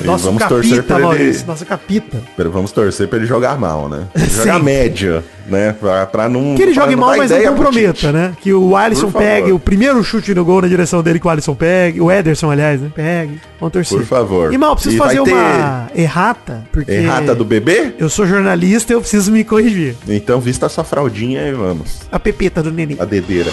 Nosso 0.06 0.24
vamos 0.24 0.42
torcer 0.44 0.76
capita, 0.76 0.82
pra 0.86 0.96
ele, 0.96 1.04
Maurício. 1.06 1.46
Nossa 1.46 1.64
capita. 1.64 2.18
pra- 2.36 2.48
vamos 2.48 2.72
torcer 2.72 3.08
pra 3.08 3.18
ele 3.18 3.26
jogar 3.26 3.58
mal, 3.58 3.88
né? 3.88 4.06
Jogar 4.32 4.58
média, 4.62 5.22
né? 5.46 5.74
Pra, 5.78 6.06
pra 6.06 6.28
não 6.28 6.54
Que 6.54 6.62
ele 6.62 6.72
pra 6.74 6.82
jogue 6.84 6.96
mal, 6.96 7.16
mas 7.16 7.30
não 7.30 7.42
comprometa, 7.44 8.12
né? 8.12 8.32
Que 8.40 8.52
o 8.52 8.76
Alisson 8.76 9.10
pegue 9.10 9.52
o 9.52 9.58
primeiro 9.58 10.02
chute 10.02 10.34
no 10.34 10.44
gol 10.44 10.62
na 10.62 10.68
direção 10.68 11.02
dele 11.02 11.18
que 11.20 11.26
o 11.26 11.30
Alisson 11.30 11.54
pegue. 11.54 12.00
O 12.00 12.10
Ederson, 12.10 12.50
aliás, 12.50 12.80
né? 12.80 12.90
Pegue. 12.94 13.40
Vamos 13.60 13.72
torcer. 13.72 13.98
Por 13.98 14.06
favor. 14.06 14.52
E 14.52 14.58
mal, 14.58 14.74
preciso 14.74 14.96
E 14.96 14.98
fazer 14.98 15.22
ter 15.22 15.32
uma 15.32 15.88
errata, 15.94 16.62
porque 16.72 16.90
Errata 16.92 17.34
do 17.34 17.44
bebê? 17.44 17.94
eu 17.98 18.08
sou 18.08 18.26
jornalista 18.26 18.92
e 18.92 18.94
eu 18.96 19.00
preciso 19.00 19.30
me 19.32 19.44
corrigir. 19.44 19.94
Então 20.08 20.40
vista 20.40 20.68
sua 20.68 20.84
fraldinha 20.84 21.46
e 21.46 21.52
vamos. 21.52 22.00
A 22.10 22.18
pepeta 22.18 22.62
do 22.62 22.70
neném. 22.72 22.96
A 22.98 23.04
dedeira. 23.04 23.50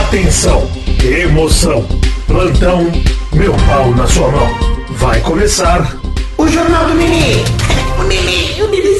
Atenção, 0.00 0.68
emoção, 1.02 1.84
plantão, 2.26 2.90
meu 3.32 3.52
pau 3.66 3.90
na 3.94 4.06
sua 4.06 4.30
mão. 4.30 4.81
Vai 5.02 5.20
começar. 5.20 5.96
O 6.38 6.46
Jornal 6.46 6.86
do 6.86 6.94
Nenê. 6.94 7.42
O 7.98 8.04
Nenê, 8.04 8.62
o 8.62 8.70
Nenê. 8.70 8.92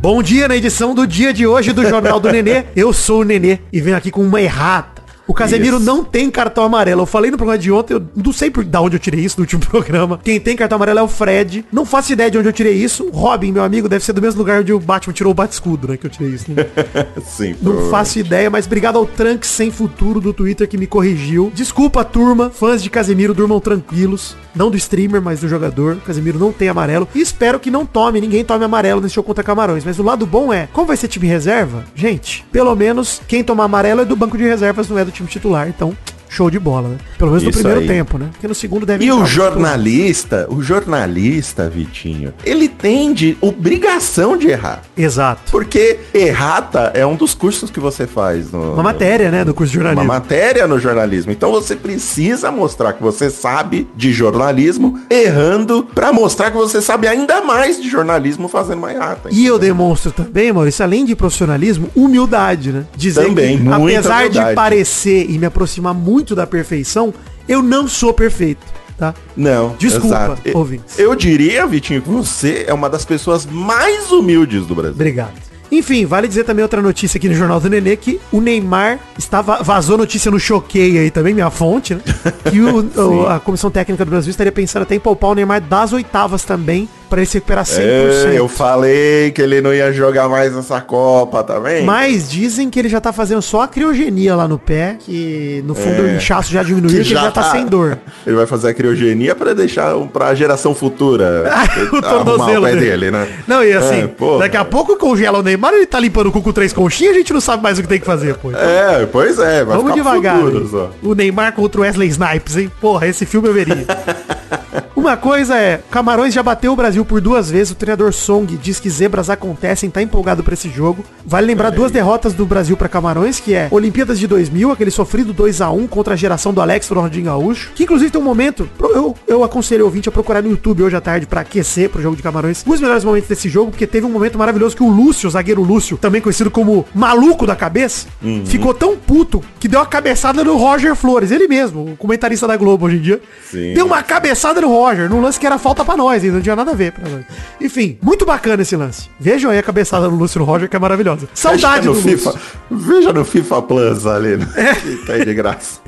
Bom 0.00 0.22
dia 0.22 0.48
na 0.48 0.56
edição 0.56 0.94
do 0.94 1.06
dia 1.06 1.34
de 1.34 1.46
hoje 1.46 1.70
do 1.74 1.86
Jornal 1.86 2.18
do 2.18 2.32
Nenê. 2.32 2.64
Eu 2.74 2.94
sou 2.94 3.20
o 3.20 3.24
Nenê 3.24 3.58
e 3.70 3.78
venho 3.78 3.94
aqui 3.94 4.10
com 4.10 4.22
uma 4.22 4.40
errata. 4.40 4.97
O 5.28 5.34
Casemiro 5.34 5.76
Isso. 5.76 5.84
não 5.84 6.02
tem 6.02 6.30
cartão 6.30 6.64
amarelo. 6.64 7.02
Eu 7.02 7.06
falei 7.06 7.30
no 7.30 7.36
programa 7.36 7.58
de 7.58 7.70
ontem, 7.70 7.92
eu 7.92 8.02
não 8.16 8.32
sei 8.32 8.50
por 8.50 8.64
da 8.64 8.80
onde 8.80 8.96
eu 8.96 9.00
tirei 9.00 9.20
isso 9.20 9.36
do 9.36 9.40
último 9.40 9.60
programa. 9.68 10.18
Quem 10.24 10.40
tem 10.40 10.56
cartão 10.56 10.76
amarelo 10.76 11.00
é 11.00 11.02
o 11.02 11.08
Fred. 11.08 11.66
Não 11.70 11.84
faço 11.84 12.14
ideia 12.14 12.30
de 12.30 12.38
onde 12.38 12.48
eu 12.48 12.52
tirei 12.52 12.72
isso. 12.72 13.10
Robin, 13.10 13.52
meu 13.52 13.62
amigo, 13.62 13.90
deve 13.90 14.02
ser 14.02 14.14
do 14.14 14.22
mesmo 14.22 14.38
lugar 14.38 14.62
onde 14.62 14.72
o 14.72 14.80
Batman 14.80 15.12
tirou 15.12 15.30
o 15.30 15.34
bate-escudo, 15.34 15.86
né? 15.88 15.98
Que 15.98 16.06
eu 16.06 16.10
tirei 16.10 16.32
isso. 16.32 16.50
Né? 16.50 16.66
Sim. 17.22 17.54
Não 17.60 17.90
faço 17.90 18.18
ideia, 18.18 18.48
mas 18.48 18.64
obrigado 18.64 18.96
ao 18.96 19.04
Trunks 19.04 19.50
Sem 19.50 19.70
Futuro 19.70 20.18
do 20.18 20.32
Twitter 20.32 20.66
que 20.66 20.78
me 20.78 20.86
corrigiu. 20.86 21.52
Desculpa, 21.54 22.02
turma. 22.04 22.48
Fãs 22.48 22.82
de 22.82 22.88
Casemiro 22.88 23.34
durmam 23.34 23.60
tranquilos. 23.60 24.34
Não 24.54 24.70
do 24.70 24.78
streamer, 24.78 25.20
mas 25.20 25.40
do 25.40 25.48
jogador. 25.48 25.98
Casemiro 26.06 26.38
não 26.38 26.52
tem 26.52 26.70
amarelo. 26.70 27.06
E 27.14 27.20
espero 27.20 27.60
que 27.60 27.70
não 27.70 27.84
tome, 27.84 28.20
ninguém 28.20 28.42
tome 28.44 28.64
amarelo 28.64 29.00
nesse 29.02 29.14
jogo 29.14 29.26
contra 29.26 29.44
Camarões. 29.44 29.84
Mas 29.84 29.98
o 29.98 30.02
lado 30.02 30.26
bom 30.26 30.50
é, 30.52 30.68
como 30.72 30.86
vai 30.86 30.96
ser 30.96 31.06
time 31.06 31.26
reserva, 31.26 31.84
gente, 31.94 32.46
pelo 32.50 32.74
menos 32.74 33.20
quem 33.28 33.44
tomar 33.44 33.64
amarelo 33.64 34.00
é 34.00 34.04
do 34.06 34.16
banco 34.16 34.38
de 34.38 34.44
reservas, 34.44 34.88
não 34.88 34.98
é 34.98 35.04
do 35.04 35.12
time 35.18 35.28
titular. 35.28 35.68
Então, 35.68 35.96
show 36.28 36.50
de 36.50 36.58
bola, 36.58 36.88
né? 36.90 36.96
Pelo 37.16 37.30
menos 37.30 37.42
no 37.42 37.50
Isso 37.50 37.58
primeiro 37.58 37.80
aí. 37.80 37.86
tempo, 37.86 38.18
né? 38.18 38.28
Porque 38.32 38.46
no 38.48 38.54
segundo 38.54 38.84
deve 38.86 39.04
E 39.04 39.12
o 39.12 39.24
jornalista, 39.26 40.46
o 40.50 40.62
jornalista, 40.62 41.68
Vitinho, 41.68 42.32
ele 42.44 42.68
tem 42.68 43.12
de 43.12 43.36
obrigação 43.40 44.36
de 44.36 44.48
errar. 44.48 44.82
Exato. 44.96 45.50
Porque 45.50 45.98
errata 46.12 46.90
é 46.94 47.04
um 47.06 47.14
dos 47.16 47.34
cursos 47.34 47.70
que 47.70 47.80
você 47.80 48.06
faz 48.06 48.50
no. 48.52 48.74
Uma 48.74 48.82
matéria, 48.82 49.30
né? 49.30 49.44
Do 49.44 49.54
curso 49.54 49.72
de 49.72 49.78
Uma 49.78 49.86
jornalismo. 49.86 50.12
matéria 50.12 50.66
no 50.66 50.78
jornalismo. 50.78 51.32
Então 51.32 51.50
você 51.50 51.74
precisa 51.76 52.50
mostrar 52.50 52.92
que 52.92 53.02
você 53.02 53.30
sabe 53.30 53.86
de 53.96 54.12
jornalismo, 54.12 54.98
errando, 55.10 55.84
pra 55.94 56.12
mostrar 56.12 56.50
que 56.50 56.56
você 56.56 56.80
sabe 56.82 57.06
ainda 57.08 57.40
mais 57.40 57.80
de 57.80 57.88
jornalismo 57.88 58.48
fazendo 58.48 58.78
uma 58.78 58.92
errata. 58.92 59.28
E 59.32 59.46
eu 59.46 59.58
demonstro 59.58 60.10
também, 60.12 60.52
Maurício, 60.52 60.84
além 60.84 61.04
de 61.04 61.14
profissionalismo, 61.16 61.88
humildade, 61.94 62.72
né? 62.72 62.84
Dizer 62.96 63.24
Também, 63.26 63.58
que, 63.58 63.68
apesar 63.68 63.78
humildade. 63.78 64.30
de 64.50 64.54
parecer 64.54 65.26
e 65.30 65.38
me 65.38 65.46
aproximar 65.46 65.94
muito 65.94 66.17
da 66.34 66.46
perfeição, 66.46 67.12
eu 67.48 67.62
não 67.62 67.86
sou 67.88 68.12
perfeito, 68.12 68.64
tá? 68.98 69.14
Não, 69.36 69.74
Desculpa, 69.78 70.06
exato. 70.06 70.40
Eu- 70.44 70.56
ouvintes. 70.58 70.98
Eu 70.98 71.14
diria, 71.14 71.66
Vitinho, 71.66 72.02
que 72.02 72.08
você 72.08 72.64
é 72.66 72.74
uma 72.74 72.88
das 72.90 73.04
pessoas 73.04 73.46
mais 73.46 74.10
humildes 74.10 74.66
do 74.66 74.74
Brasil. 74.74 74.94
Obrigado. 74.94 75.32
Enfim, 75.70 76.06
vale 76.06 76.26
dizer 76.26 76.44
também 76.44 76.62
outra 76.62 76.80
notícia 76.80 77.18
aqui 77.18 77.28
no 77.28 77.34
Jornal 77.34 77.60
do 77.60 77.68
Nenê, 77.68 77.94
que 77.94 78.18
o 78.32 78.40
Neymar 78.40 78.98
estava, 79.18 79.62
vazou 79.62 79.98
notícia 79.98 80.30
no 80.30 80.40
Choquei 80.40 80.96
aí 80.98 81.10
também, 81.10 81.34
minha 81.34 81.50
fonte, 81.50 81.94
né? 81.94 82.00
Que 82.50 82.58
o- 82.62 83.26
a 83.28 83.38
Comissão 83.38 83.70
Técnica 83.70 84.02
do 84.02 84.10
Brasil 84.10 84.30
estaria 84.30 84.50
pensando 84.50 84.84
até 84.84 84.94
em 84.94 85.00
poupar 85.00 85.30
o 85.30 85.34
Neymar 85.34 85.60
das 85.60 85.92
oitavas 85.92 86.42
também, 86.42 86.88
para 87.08 87.20
ele 87.20 87.26
se 87.26 87.34
recuperar 87.38 87.64
100%. 87.64 87.78
É, 87.80 88.38
eu 88.38 88.48
falei 88.48 89.30
que 89.32 89.40
ele 89.42 89.60
não 89.60 89.72
ia 89.72 89.92
jogar 89.92 90.28
mais 90.28 90.56
essa 90.56 90.80
Copa, 90.80 91.42
tá 91.42 91.58
vendo? 91.58 91.84
Mas 91.86 92.30
dizem 92.30 92.68
que 92.70 92.78
ele 92.78 92.88
já 92.88 93.00
tá 93.00 93.12
fazendo 93.12 93.42
só 93.42 93.62
a 93.62 93.68
criogenia 93.68 94.34
lá 94.36 94.46
no 94.46 94.58
pé, 94.58 94.96
que 95.00 95.62
no 95.66 95.74
fundo 95.74 96.02
o 96.02 96.08
inchaço 96.10 96.50
já 96.52 96.62
diminuiu, 96.62 96.90
que, 96.90 96.96
ele 96.96 97.04
já 97.04 97.30
tá, 97.30 97.50
sem 97.50 97.66
dor. 97.66 97.98
Ele 98.26 98.36
vai 98.36 98.46
fazer 98.46 98.68
a 98.70 98.74
criogenia 98.74 99.34
pra 99.34 99.52
deixar 99.54 99.94
pra 100.12 100.34
geração 100.34 100.74
futura 100.74 101.44
o 101.92 101.96
arrumar 101.96 102.24
tornozelo 102.24 102.62
o 102.62 102.68
dele. 102.68 102.80
dele, 102.80 103.10
né? 103.10 103.28
Não, 103.46 103.62
e 103.64 103.72
assim, 103.72 104.02
É, 104.02 104.38
daqui 104.38 104.56
a 104.56 104.64
pouco 104.64 104.96
congela 104.96 105.38
o 105.38 105.42
Neymar, 105.42 105.72
ele 105.74 105.86
tá 105.86 105.98
limpando 105.98 106.28
o 106.28 106.32
cu 106.32 106.42
com 106.42 106.52
três 106.52 106.72
conchinhas, 106.72 107.14
a 107.14 107.18
gente 107.18 107.32
não 107.32 107.40
sabe 107.40 107.62
mais 107.62 107.78
o 107.78 107.82
que 107.82 107.88
tem 107.88 108.00
que 108.00 108.06
fazer, 108.06 108.34
pô. 108.36 108.50
Então, 108.50 108.60
É, 108.62 109.06
pois 109.06 109.38
é, 109.38 109.64
vai 109.64 109.76
Vamos 109.76 109.94
devagar. 109.94 110.38
futuro. 110.40 110.90
O 111.02 111.14
Neymar 111.14 111.52
contra 111.52 111.80
o 111.80 111.84
Wesley 111.84 112.08
Snipes, 112.08 112.56
hein? 112.56 112.70
Porra, 112.80 113.06
esse 113.06 113.24
filme 113.26 113.48
eu 113.48 113.54
veria. 113.54 113.86
Uma 114.98 115.16
coisa 115.16 115.56
é, 115.56 115.80
Camarões 115.92 116.34
já 116.34 116.42
bateu 116.42 116.72
o 116.72 116.76
Brasil 116.76 117.04
por 117.04 117.20
duas 117.20 117.48
vezes. 117.48 117.70
O 117.70 117.76
treinador 117.76 118.12
Song 118.12 118.56
diz 118.56 118.80
que 118.80 118.90
zebras 118.90 119.30
acontecem, 119.30 119.88
tá 119.88 120.02
empolgado 120.02 120.42
pra 120.42 120.54
esse 120.54 120.68
jogo. 120.68 121.04
Vale 121.24 121.46
lembrar 121.46 121.70
duas 121.70 121.92
derrotas 121.92 122.34
do 122.34 122.44
Brasil 122.44 122.76
pra 122.76 122.88
Camarões, 122.88 123.38
que 123.38 123.54
é 123.54 123.68
Olimpíadas 123.70 124.18
de 124.18 124.26
2000, 124.26 124.72
aquele 124.72 124.90
sofrido 124.90 125.32
2 125.32 125.60
a 125.60 125.70
1 125.70 125.86
contra 125.86 126.14
a 126.14 126.16
geração 126.16 126.52
do 126.52 126.60
Alex 126.60 126.88
do 126.88 126.96
Ronaldinho 126.96 127.26
Gaúcho, 127.26 127.70
que 127.76 127.84
inclusive 127.84 128.10
tem 128.10 128.20
um 128.20 128.24
momento, 128.24 128.68
eu, 128.80 129.14
eu 129.28 129.44
aconselho 129.44 129.84
o 129.84 129.86
ouvinte 129.86 130.08
a 130.08 130.12
procurar 130.12 130.42
no 130.42 130.50
YouTube 130.50 130.82
hoje 130.82 130.96
à 130.96 131.00
tarde 131.00 131.26
pra 131.26 131.42
aquecer 131.42 131.88
pro 131.88 132.02
jogo 132.02 132.16
de 132.16 132.22
Camarões. 132.22 132.64
Os 132.66 132.80
melhores 132.80 133.04
momentos 133.04 133.28
desse 133.28 133.48
jogo, 133.48 133.70
porque 133.70 133.86
teve 133.86 134.04
um 134.04 134.10
momento 134.10 134.36
maravilhoso 134.36 134.74
que 134.76 134.82
o 134.82 134.88
Lúcio, 134.88 135.28
o 135.28 135.30
zagueiro 135.30 135.62
Lúcio, 135.62 135.96
também 135.96 136.20
conhecido 136.20 136.50
como 136.50 136.84
maluco 136.92 137.46
da 137.46 137.54
cabeça, 137.54 138.08
ficou 138.46 138.74
tão 138.74 138.96
puto 138.96 139.44
que 139.60 139.68
deu 139.68 139.78
uma 139.78 139.86
cabeçada 139.86 140.42
no 140.42 140.56
Roger 140.56 140.96
Flores, 140.96 141.30
ele 141.30 141.46
mesmo, 141.46 141.92
o 141.92 141.96
comentarista 141.96 142.48
da 142.48 142.56
Globo 142.56 142.86
hoje 142.86 142.96
em 142.96 143.00
dia. 143.00 143.20
Sim. 143.48 143.74
Deu 143.74 143.86
uma 143.86 144.02
cabeçada 144.02 144.60
no 144.60 144.68
Roger, 144.68 144.87
num 144.96 145.20
lance 145.20 145.38
que 145.38 145.46
era 145.46 145.58
falta 145.58 145.84
pra 145.84 145.96
nós, 145.96 146.22
e 146.24 146.30
não 146.30 146.40
tinha 146.40 146.56
nada 146.56 146.70
a 146.70 146.74
ver 146.74 146.92
pra 146.92 147.08
nós. 147.08 147.24
Enfim, 147.60 147.98
muito 148.02 148.24
bacana 148.24 148.62
esse 148.62 148.76
lance. 148.76 149.08
Vejam 149.18 149.50
aí 149.50 149.58
a 149.58 149.62
cabeçada 149.62 150.08
no 150.08 150.16
Lúcio 150.16 150.38
no 150.38 150.44
Roger, 150.44 150.68
que 150.68 150.76
é 150.76 150.78
maravilhosa. 150.78 151.28
Saudade 151.34 151.80
que 151.80 151.86
do 151.88 151.92
é 151.92 151.96
no 151.96 152.02
FIFA. 152.02 152.30
Lúcio. 152.30 152.42
Veja 152.70 153.12
no 153.12 153.24
FIFA 153.24 153.62
Plus 153.62 154.06
ali. 154.06 154.36
Né? 154.36 154.46
Que 154.82 154.96
tá 155.06 155.12
aí 155.14 155.24
de 155.24 155.34
graça. 155.34 155.80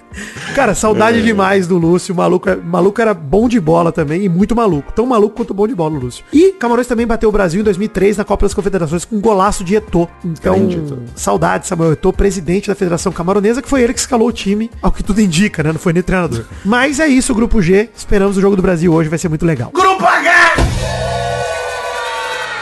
Cara, 0.57 0.75
saudade 0.75 1.23
demais 1.23 1.69
do 1.69 1.79
Lúcio. 1.79 2.13
O 2.13 2.17
maluco, 2.17 2.51
é- 2.51 2.57
maluco 2.57 3.01
era 3.01 3.15
bom 3.15 3.49
de 3.49 3.61
bola 3.61 3.93
também 3.93 4.25
e 4.25 4.29
muito 4.29 4.57
maluco. 4.57 4.93
Tão 4.93 5.07
maluco 5.07 5.37
quanto 5.37 5.55
bom 5.55 5.69
de 5.69 5.75
bola, 5.75 5.97
o 5.97 6.01
Lúcio. 6.01 6.25
E 6.33 6.51
Camarões 6.53 6.89
também 6.89 7.07
bateu 7.07 7.29
o 7.29 7.33
Brasil 7.33 7.61
em 7.61 7.65
2003 7.65 8.17
na 8.17 8.25
Copa 8.25 8.45
das 8.45 8.53
Confederações 8.53 9.05
com 9.05 9.17
um 9.17 9.21
golaço 9.21 9.63
de 9.63 9.77
Eto'o. 9.77 10.09
Então, 10.25 10.67
Grande 10.67 10.83
saudade, 11.15 11.69
Samuel 11.69 11.93
Eto'o, 11.93 12.13
presidente 12.13 12.67
da 12.69 12.75
Federação 12.75 13.13
Camaronesa, 13.13 13.63
que 13.63 13.69
foi 13.69 13.83
ele 13.83 13.95
que 13.95 14.01
escalou 14.01 14.27
o 14.29 14.33
time, 14.33 14.69
ao 14.83 14.91
que 14.91 15.05
tudo 15.05 15.21
indica, 15.21 15.63
né? 15.63 15.73
Não 15.73 15.79
foi 15.79 15.93
nem 15.93 16.03
treinador. 16.03 16.45
Mas 16.65 16.99
é 16.99 17.07
isso, 17.07 17.33
Grupo 17.33 17.63
G. 17.63 17.89
Esperamos 17.97 18.37
o 18.37 18.41
jogo 18.41 18.57
do 18.57 18.63
Brasil 18.63 18.90
hoje, 18.93 19.09
vai 19.09 19.19
ser 19.19 19.29
muito 19.29 19.47
legal. 19.47 19.71
Grupo! 19.73 20.10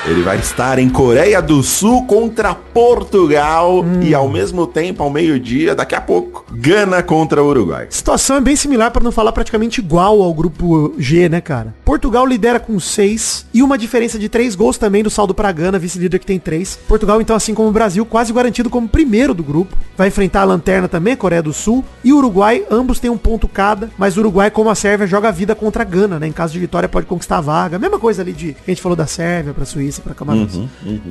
Ele 0.09 0.23
vai 0.23 0.39
estar 0.39 0.79
em 0.79 0.89
Coreia 0.89 1.43
do 1.43 1.63
Sul 1.63 2.07
contra 2.07 2.55
Portugal 2.55 3.81
Hum. 3.83 4.01
e 4.03 4.15
ao 4.15 4.27
mesmo 4.27 4.67
tempo, 4.67 5.03
ao 5.03 5.11
meio-dia, 5.11 5.75
daqui 5.75 5.95
a 5.95 6.01
pouco, 6.01 6.47
Gana 6.51 7.03
contra 7.03 7.45
Uruguai. 7.45 7.87
Situação 7.91 8.37
é 8.37 8.41
bem 8.41 8.57
similar, 8.57 8.91
para 8.91 9.05
não 9.05 9.13
falar 9.13 9.33
praticamente 9.33 9.81
igual 9.81 10.23
ao 10.23 10.33
grupo 10.33 10.95
G, 10.99 11.29
né, 11.29 11.43
cara? 11.43 11.75
Portugal 11.85 12.25
lidera 12.27 12.59
com 12.59 12.81
6 12.81 13.47
e 13.53 13.63
uma 13.63 13.77
diferença 13.77 14.19
de 14.19 14.31
3 14.31 14.55
gols 14.55 14.79
também 14.79 15.03
do 15.03 15.11
saldo 15.11 15.35
pra 15.35 15.53
Gana, 15.53 15.79
vice-líder 15.79 16.19
que 16.19 16.27
tem 16.27 16.39
3. 16.39 16.79
Portugal, 16.89 17.21
então, 17.21 17.37
assim 17.37 17.53
como 17.53 17.69
o 17.69 17.73
Brasil, 17.73 18.07
quase 18.07 18.33
garantido 18.33 18.71
como 18.71 18.89
primeiro 18.89 19.35
do 19.35 19.43
grupo. 19.43 19.77
Vai 19.97 20.09
enfrentar 20.09 20.41
a 20.41 20.45
Lanterna 20.45 20.89
também, 20.89 21.17
Coreia 21.17 21.43
do 21.43 21.53
Sul. 21.53 21.85
E 22.03 22.13
o 22.15 22.17
Uruguai, 22.19 22.65
ambos 22.71 22.99
têm 22.99 23.11
um 23.11 23.19
ponto 23.19 23.47
cada, 23.47 23.91
mas 23.99 24.17
o 24.17 24.21
Uruguai, 24.21 24.51
como 24.51 24.71
a 24.71 24.75
Sérvia, 24.75 25.07
joga 25.07 25.29
a 25.29 25.33
vida 25.33 25.55
contra 25.55 25.83
a 25.83 25.87
Gana, 25.87 26.19
né? 26.19 26.27
Em 26.27 26.33
caso 26.33 26.55
de 26.55 26.59
vitória, 26.59 26.89
pode 26.89 27.07
conquistar 27.07 27.39
a 27.39 27.43
vaga. 27.43 27.79
Mesma 27.79 27.99
coisa 27.99 28.23
ali 28.23 28.33
de 28.33 28.55
que 28.55 28.59
a 28.67 28.71
gente 28.71 28.83
falou 28.83 28.97
da 28.97 29.07
Sérvia 29.07 29.53
pra 29.53 29.65
Suíça, 29.67 29.98
pra 30.01 30.15
Camarões. 30.15 30.59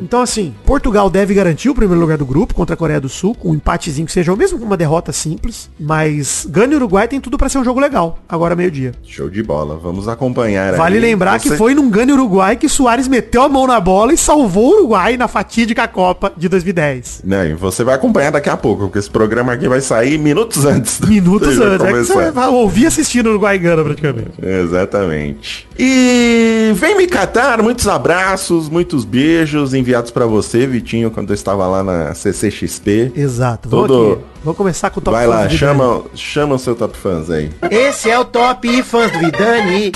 Então, 0.02 0.22
assim, 0.22 0.54
Portugal 0.66 1.10
deve 1.10 1.34
garantir 1.34 1.70
o 1.70 1.76
primeiro 1.76 2.00
lugar 2.02 2.18
do 2.18 2.26
grupo 2.26 2.54
contra 2.54 2.74
a 2.74 2.78
Coreia 2.78 3.00
do 3.02 3.10
Sul, 3.10 3.36
com 3.36 3.52
um 3.52 3.56
empatezinho 3.56 4.06
que 4.06 4.12
seja, 4.12 4.32
ou 4.32 4.38
mesmo 4.38 4.58
com 4.60 4.66
uma 4.66 4.78
derrota 4.78 5.12
simples. 5.12 5.70
Mas 5.80 6.46
Gana 6.50 6.74
e 6.74 6.76
Uruguai 6.76 7.08
tem 7.08 7.20
tudo 7.22 7.38
pra 7.38 7.50
ser 7.50 7.58
um 7.60 7.64
jogo 7.64 7.80
legal, 7.80 8.20
agora 8.28 8.56
meio-dia. 8.56 8.94
Show 9.04 9.30
de 9.30 9.42
bola. 9.44 9.78
Vamos 9.78 10.08
acompanhar 10.08 10.72
aí. 10.74 10.78
Vale 10.78 11.00
lembrar 11.00 11.40
Você- 11.40 11.50
que 11.50 11.56
foi 11.58 11.74
num 11.74 11.90
Gana 11.90 12.12
e 12.12 12.14
Uruguai 12.14 12.56
que 12.56 12.68
Soares 12.70 13.08
meteu 13.08 13.42
a 13.44 13.50
mão 13.50 13.68
na 13.68 13.80
bola 13.80 14.14
e 14.14 14.18
salvou 14.18 14.72
o 14.72 14.76
Uruguai 14.80 15.18
na 15.18 15.28
fatídica 15.28 15.88
Copa 15.88 16.32
de 16.36 16.48
2010. 16.50 17.22
Não, 17.24 17.46
e 17.46 17.54
você 17.54 17.84
vai 17.84 17.96
acompanhar 17.96 18.32
daqui 18.32 18.50
a 18.50 18.58
pouco, 18.58 18.84
porque 18.84 19.00
esse 19.00 19.10
programa 19.10 19.54
aqui 19.54 19.68
vai 19.68 19.82
sair 19.82 20.18
minutos 20.18 20.66
antes. 20.66 21.00
do- 21.00 21.08
Minutos 21.08 21.58
antes. 21.60 21.86
É 21.86 21.92
que 21.94 22.04
você 22.06 22.32
vai 22.32 22.48
ouvir 22.48 22.86
assistindo 22.88 23.28
Uruguai 23.28 23.56
e 23.56 23.60
Gana 23.60 23.84
praticamente. 23.84 24.32
Exatamente. 24.42 25.68
E 25.78 26.72
vem 26.76 26.98
me 26.98 27.08
catar, 27.08 27.62
muitos 27.62 27.88
abraços, 27.88 28.67
muitos 28.70 29.06
beijos 29.06 29.74
enviados 29.74 30.12
pra 30.12 30.26
você, 30.26 30.66
Vitinho, 30.68 31.10
quando 31.12 31.30
eu 31.30 31.34
estava 31.34 31.68
lá 31.68 31.84
na 31.84 32.14
CCXP. 32.14 33.12
Exato. 33.16 33.70
Todo- 33.70 34.14
aqui. 34.14 34.22
Vou 34.44 34.54
começar 34.56 34.90
com 34.90 35.00
o 35.00 35.04
top 35.04 35.16
Vai 35.18 35.26
fãs 35.26 35.36
lá, 35.36 35.42
Vidani. 35.44 35.58
chama, 35.60 36.04
chama 36.16 36.56
o 36.56 36.60
seu 36.60 36.76
top 36.76 36.98
fãs 36.98 37.30
aí. 37.30 37.50
Esse 37.70 38.10
é 38.10 38.18
o 38.18 38.24
top 38.26 38.82
fãs 38.84 39.12
do 39.12 39.20
Vidani. 39.20 39.92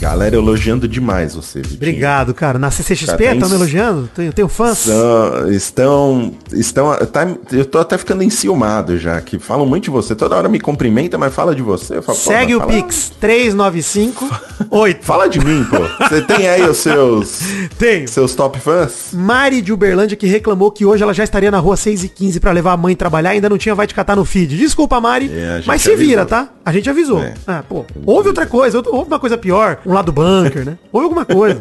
Galera 0.00 0.36
elogiando 0.36 0.86
demais 0.86 1.34
você, 1.34 1.60
Vitinho. 1.60 1.76
Obrigado, 1.76 2.34
cara. 2.34 2.58
Na 2.58 2.70
CCXP, 2.70 3.16
tem- 3.16 3.32
estão 3.34 3.48
me 3.48 3.54
elogiando? 3.54 4.08
Tenho, 4.14 4.32
tenho 4.32 4.48
fãs? 4.48 4.78
São- 4.78 5.50
estão, 5.50 6.32
estão, 6.52 6.94
tá- 7.06 7.26
eu 7.52 7.64
tô 7.64 7.78
até 7.78 7.96
ficando 7.96 8.22
enciumado 8.22 8.98
já, 8.98 9.20
que 9.20 9.38
falam 9.38 9.64
muito 9.66 9.84
de 9.84 9.90
você. 9.90 10.14
Toda 10.14 10.36
hora 10.36 10.48
me 10.48 10.60
cumprimenta, 10.60 11.16
mas 11.16 11.32
fala 11.34 11.54
de 11.54 11.62
você. 11.62 12.02
Falo, 12.02 12.18
Segue 12.18 12.54
o 12.54 12.60
fala- 12.60 12.72
Pix 12.72 13.12
395 13.18 14.28
8. 14.70 15.04
Fala 15.04 15.28
de 15.28 15.38
mim, 15.42 15.64
pô. 15.64 15.76
Você 16.08 16.20
tem 16.22 16.48
aí 16.48 16.62
os 16.68 16.78
seus, 16.78 17.40
Tenho. 17.78 18.06
seus 18.08 18.34
top 18.34 18.58
fãs? 18.60 19.10
Mari 19.12 19.62
de 19.62 19.72
Uberlândia 19.72 20.16
que 20.16 20.26
reclamou 20.26 20.70
que 20.70 20.84
hoje 20.84 21.02
ela 21.02 21.14
já 21.14 21.24
estaria 21.24 21.50
na 21.50 21.58
rua 21.58 21.76
6 21.76 22.04
e 22.04 22.08
15 22.08 22.40
pra 22.40 22.52
levar 22.52 22.72
a 22.72 22.76
mãe 22.76 22.94
trabalhar 22.94 23.30
ainda 23.30 23.48
não 23.48 23.56
tinha 23.58 23.74
vai 23.74 23.86
te 23.86 23.94
catar 23.94 24.16
no 24.16 24.24
feed. 24.24 24.56
Desculpa, 24.56 25.00
Mari, 25.00 25.30
É, 25.32 25.62
mas 25.66 25.82
se 25.82 25.88
avisou. 25.90 26.06
vira, 26.08 26.26
tá? 26.26 26.48
A 26.64 26.72
gente 26.72 26.88
avisou. 26.90 27.20
É. 27.22 27.34
Ah, 27.46 27.62
pô, 27.68 27.84
houve 28.06 28.28
outra 28.28 28.46
coisa, 28.46 28.82
houve 28.86 29.08
uma 29.08 29.18
coisa 29.18 29.36
pior, 29.36 29.78
um 29.86 29.92
lado 29.92 30.12
bunker, 30.12 30.64
né? 30.64 30.78
Houve 30.92 31.04
alguma 31.04 31.24
coisa. 31.24 31.60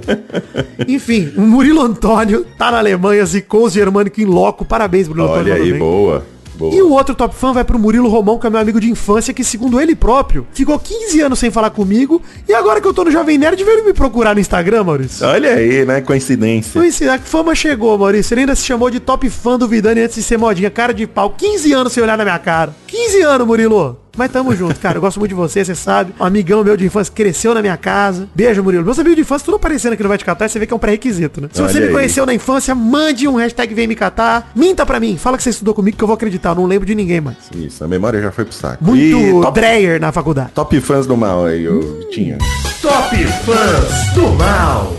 Enfim, 0.88 1.32
o 1.36 1.42
Murilo 1.42 1.82
Antônio 1.82 2.46
tá 2.58 2.72
na 2.72 2.78
Alemanha, 2.78 3.26
zicou 3.26 3.66
os 3.66 3.74
germânicos 3.74 4.20
em 4.20 4.26
loco. 4.26 4.64
Parabéns, 4.64 5.08
Murilo 5.08 5.28
Antônio. 5.28 5.54
Olha 5.54 5.64
aí, 5.64 5.72
bem. 5.72 5.80
boa. 5.80 6.26
boa. 6.56 6.74
E 6.74 6.82
o 6.82 6.92
outro 6.92 7.14
top 7.14 7.36
fã 7.36 7.52
vai 7.52 7.64
pro 7.64 7.78
Murilo 7.78 8.08
Romão, 8.08 8.40
que 8.40 8.48
é 8.48 8.50
meu 8.50 8.60
amigo 8.60 8.80
de 8.80 8.90
infância, 8.90 9.34
que 9.34 9.44
segundo 9.44 9.80
ele 9.80 9.96
próprio, 9.96 10.48
ficou 10.54 10.80
15 10.80 11.22
anos 11.22 11.40
sem 11.40 11.52
falar 11.52 11.70
comigo, 11.72 12.22
e 12.48 12.54
agora 12.54 12.80
que 12.80 12.88
eu 12.88 12.94
tô 12.94 13.04
no 13.04 13.12
Jovem 13.12 13.38
Nerd, 13.38 13.62
veio 13.64 13.84
me 13.84 13.94
procurar 13.94 14.34
no 14.34 14.40
Instagram, 14.40 14.84
Maurício. 14.84 15.28
Olha 15.28 15.54
aí, 15.54 15.86
né? 15.86 16.02
Coincidência. 16.02 16.80
É, 16.80 17.10
a 17.10 17.20
fama 17.20 17.54
chegou, 17.56 17.98
Maurício. 17.98 18.34
Ele 18.34 18.42
ainda 18.42 18.56
se 18.56 18.64
chamou 18.64 18.90
de 18.90 19.00
top 19.00 19.30
fã 19.30 19.58
do 19.58 19.68
Vidani 19.68 20.02
antes 20.02 20.16
de 20.16 20.24
ser 20.24 20.38
modinha. 20.38 20.70
Cara 20.70 20.94
de 20.94 21.06
pau. 21.06 21.32
15 21.32 21.74
anos 21.74 21.94
sem 21.94 22.02
olhar 22.02 22.18
na 22.18 22.24
minha 22.24 22.40
cara. 22.40 22.74
15 22.88 23.22
anos, 23.22 23.48
Murilo. 23.48 24.04
Mas 24.16 24.32
tamo 24.32 24.56
junto, 24.56 24.80
cara. 24.80 24.98
Eu 24.98 25.02
gosto 25.02 25.20
muito 25.20 25.30
de 25.30 25.36
você, 25.36 25.66
você 25.66 25.74
sabe. 25.74 26.14
Um 26.20 26.24
amigão 26.24 26.64
meu 26.64 26.78
de 26.78 26.86
infância 26.86 27.12
cresceu 27.14 27.54
na 27.54 27.62
minha 27.62 27.76
casa. 27.78 28.28
Beijo, 28.36 28.62
Murilo. 28.64 28.84
Meus 28.86 29.00
amigos 29.00 29.16
de 29.16 29.22
infância, 29.22 29.46
tudo 29.46 29.56
aparecendo 29.56 29.94
aqui 29.94 30.04
no 30.04 30.10
Vai 30.10 30.18
Te 30.18 30.26
Catar, 30.26 30.48
você 30.48 30.60
vê 30.60 30.68
que 30.68 30.74
é 30.74 30.76
um 30.76 30.80
pré-requisito, 30.80 31.42
né? 31.42 31.50
Se 31.52 31.62
Olha 31.62 31.72
você 31.72 31.80
me 31.80 31.88
aí. 31.88 31.92
conheceu 31.94 32.26
na 32.26 32.34
infância, 32.34 32.76
mande 32.76 33.28
um 33.28 33.36
hashtag 33.36 33.74
Vem 33.74 33.88
Me 33.88 33.96
Catar. 33.96 34.52
Minta 34.56 34.86
pra 34.86 35.00
mim. 35.00 35.18
Fala 35.18 35.36
que 35.38 35.44
você 35.44 35.50
estudou 35.50 35.74
comigo 35.74 35.98
que 35.98 36.04
eu 36.04 36.08
vou 36.08 36.14
acreditar. 36.16 36.50
Eu 36.52 36.56
não 36.56 36.66
lembro 36.66 36.86
de 36.86 36.94
ninguém 36.94 37.22
mais. 37.22 37.38
Isso, 37.56 37.84
a 37.84 37.88
memória 37.88 38.22
já 38.22 38.32
foi 38.32 38.46
pro 38.46 38.54
saco. 38.54 38.84
Muito 38.84 39.42
top, 39.42 39.60
Dreyer 39.60 40.00
na 40.00 40.12
faculdade. 40.12 40.52
top 40.54 40.80
fãs 40.82 41.08
do 41.08 41.18
mal 41.18 41.46
aí, 41.46 41.68
ô 41.68 41.80
Vitinho. 41.82 42.38
Top 42.82 43.16
Fãs 43.16 44.14
do 44.14 44.30
Mal. 44.34 44.94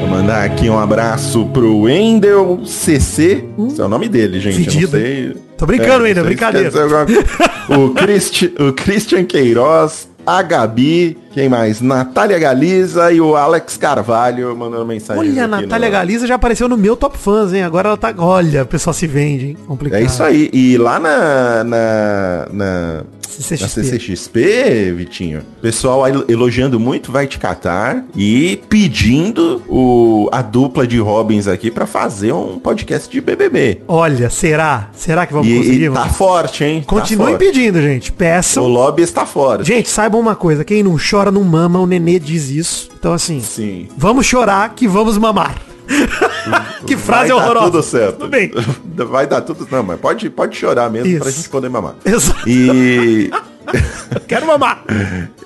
Vou 0.00 0.08
mandar 0.08 0.44
aqui 0.44 0.68
um 0.68 0.78
abraço 0.78 1.46
pro 1.46 1.80
Wendel 1.82 2.60
CC. 2.66 3.44
Esse 3.68 3.80
é 3.80 3.84
o 3.84 3.88
nome 3.88 4.08
dele, 4.08 4.38
gente. 4.40 4.58
eu 4.58 4.64
Fedido. 4.64 4.96
não 4.98 5.04
sei. 5.04 5.36
Tô 5.62 5.66
brincando, 5.66 6.04
sei 6.04 6.14
se 6.14 6.22
brincadeira. 6.22 6.82
alguma 6.82 7.06
o, 7.78 7.94
Christi, 7.94 8.52
o 8.58 8.72
Christian 8.72 9.24
Queiroz, 9.24 10.08
a 10.26 10.42
Gabi, 10.42 11.16
quem 11.32 11.48
mais? 11.48 11.80
Natália 11.80 12.38
Galiza 12.38 13.12
e 13.12 13.20
o 13.20 13.34
Alex 13.36 13.76
Carvalho 13.76 14.54
mandando 14.56 14.84
mensagem. 14.86 15.22
Olha, 15.22 15.44
a 15.44 15.48
Natália 15.48 15.90
Galiza 15.90 16.26
já 16.26 16.34
apareceu 16.34 16.68
no 16.68 16.76
meu 16.76 16.96
top 16.96 17.16
fãs, 17.18 17.52
hein? 17.52 17.62
Agora 17.62 17.88
ela 17.88 17.96
tá. 17.96 18.12
Olha, 18.18 18.62
o 18.62 18.66
pessoal 18.66 18.92
se 18.94 19.06
vende, 19.06 19.46
hein? 19.48 19.56
Complicado. 19.66 20.00
É 20.00 20.04
isso 20.04 20.22
aí. 20.22 20.50
E 20.52 20.76
lá 20.76 20.98
na, 20.98 21.64
na, 21.64 22.48
na, 22.52 23.02
CCXP. 23.28 23.62
na 23.62 23.68
CCXP, 23.68 24.92
Vitinho, 24.96 25.42
pessoal 25.60 26.06
el- 26.06 26.24
elogiando 26.28 26.78
muito 26.78 27.10
Vai 27.12 27.26
Te 27.26 27.38
Catar 27.38 28.04
e 28.16 28.60
pedindo 28.68 29.62
o, 29.68 30.28
a 30.32 30.42
dupla 30.42 30.86
de 30.86 30.98
Robins 30.98 31.46
aqui 31.48 31.70
pra 31.70 31.86
fazer 31.86 32.32
um 32.32 32.58
podcast 32.58 33.08
de 33.10 33.20
BBB. 33.20 33.80
Olha, 33.88 34.28
será? 34.30 34.90
Será 34.92 35.26
que 35.26 35.32
vamos 35.32 35.48
E, 35.48 35.56
conseguir? 35.56 35.84
e 35.84 35.90
tá 35.90 36.06
forte, 36.08 36.64
hein? 36.64 36.82
Continuem 36.86 37.32
tá 37.32 37.38
pedindo, 37.38 37.80
gente. 37.80 38.12
Peçam. 38.12 38.64
O 38.64 38.68
lobby 38.68 39.02
está 39.02 39.24
forte. 39.24 39.66
Gente, 39.66 39.88
saibam 39.88 40.20
uma 40.20 40.34
coisa. 40.36 40.64
Quem 40.64 40.82
não 40.82 40.96
chora 40.98 41.21
não 41.30 41.44
mama. 41.44 41.78
O 41.78 41.86
Nenê 41.86 42.18
diz 42.18 42.48
isso. 42.50 42.88
Então, 42.98 43.12
assim, 43.12 43.40
Sim. 43.40 43.88
vamos 43.96 44.26
chorar 44.26 44.74
que 44.74 44.88
vamos 44.88 45.16
mamar. 45.18 45.56
que 46.86 46.96
frase 46.96 47.28
Vai 47.28 47.28
dar 47.28 47.36
horrorosa. 47.36 47.70
tudo 47.70 47.82
certo. 47.82 48.18
Tudo 48.18 48.28
bem. 48.30 48.50
Vai 49.10 49.26
dar 49.26 49.40
tudo. 49.42 49.66
Não, 49.70 49.82
mas 49.82 50.00
pode, 50.00 50.30
pode 50.30 50.56
chorar 50.56 50.88
mesmo 50.90 51.08
Isso. 51.08 51.20
pra 51.20 51.30
gente 51.30 51.48
poder 51.48 51.68
mamar. 51.68 51.94
Exato. 52.04 52.48
E, 52.48 53.30
Quero 54.28 54.46
mamar. 54.46 54.84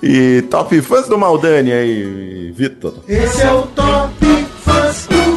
e 0.01 0.43
top 0.49 0.81
fãs 0.81 1.07
do 1.07 1.17
Maldani 1.17 1.71
aí, 1.71 2.51
Vitor. 2.55 2.93
Esse 3.07 3.41
é 3.41 3.51
o 3.51 3.63
top 3.63 4.25
fãs 4.63 5.07
do. 5.07 5.36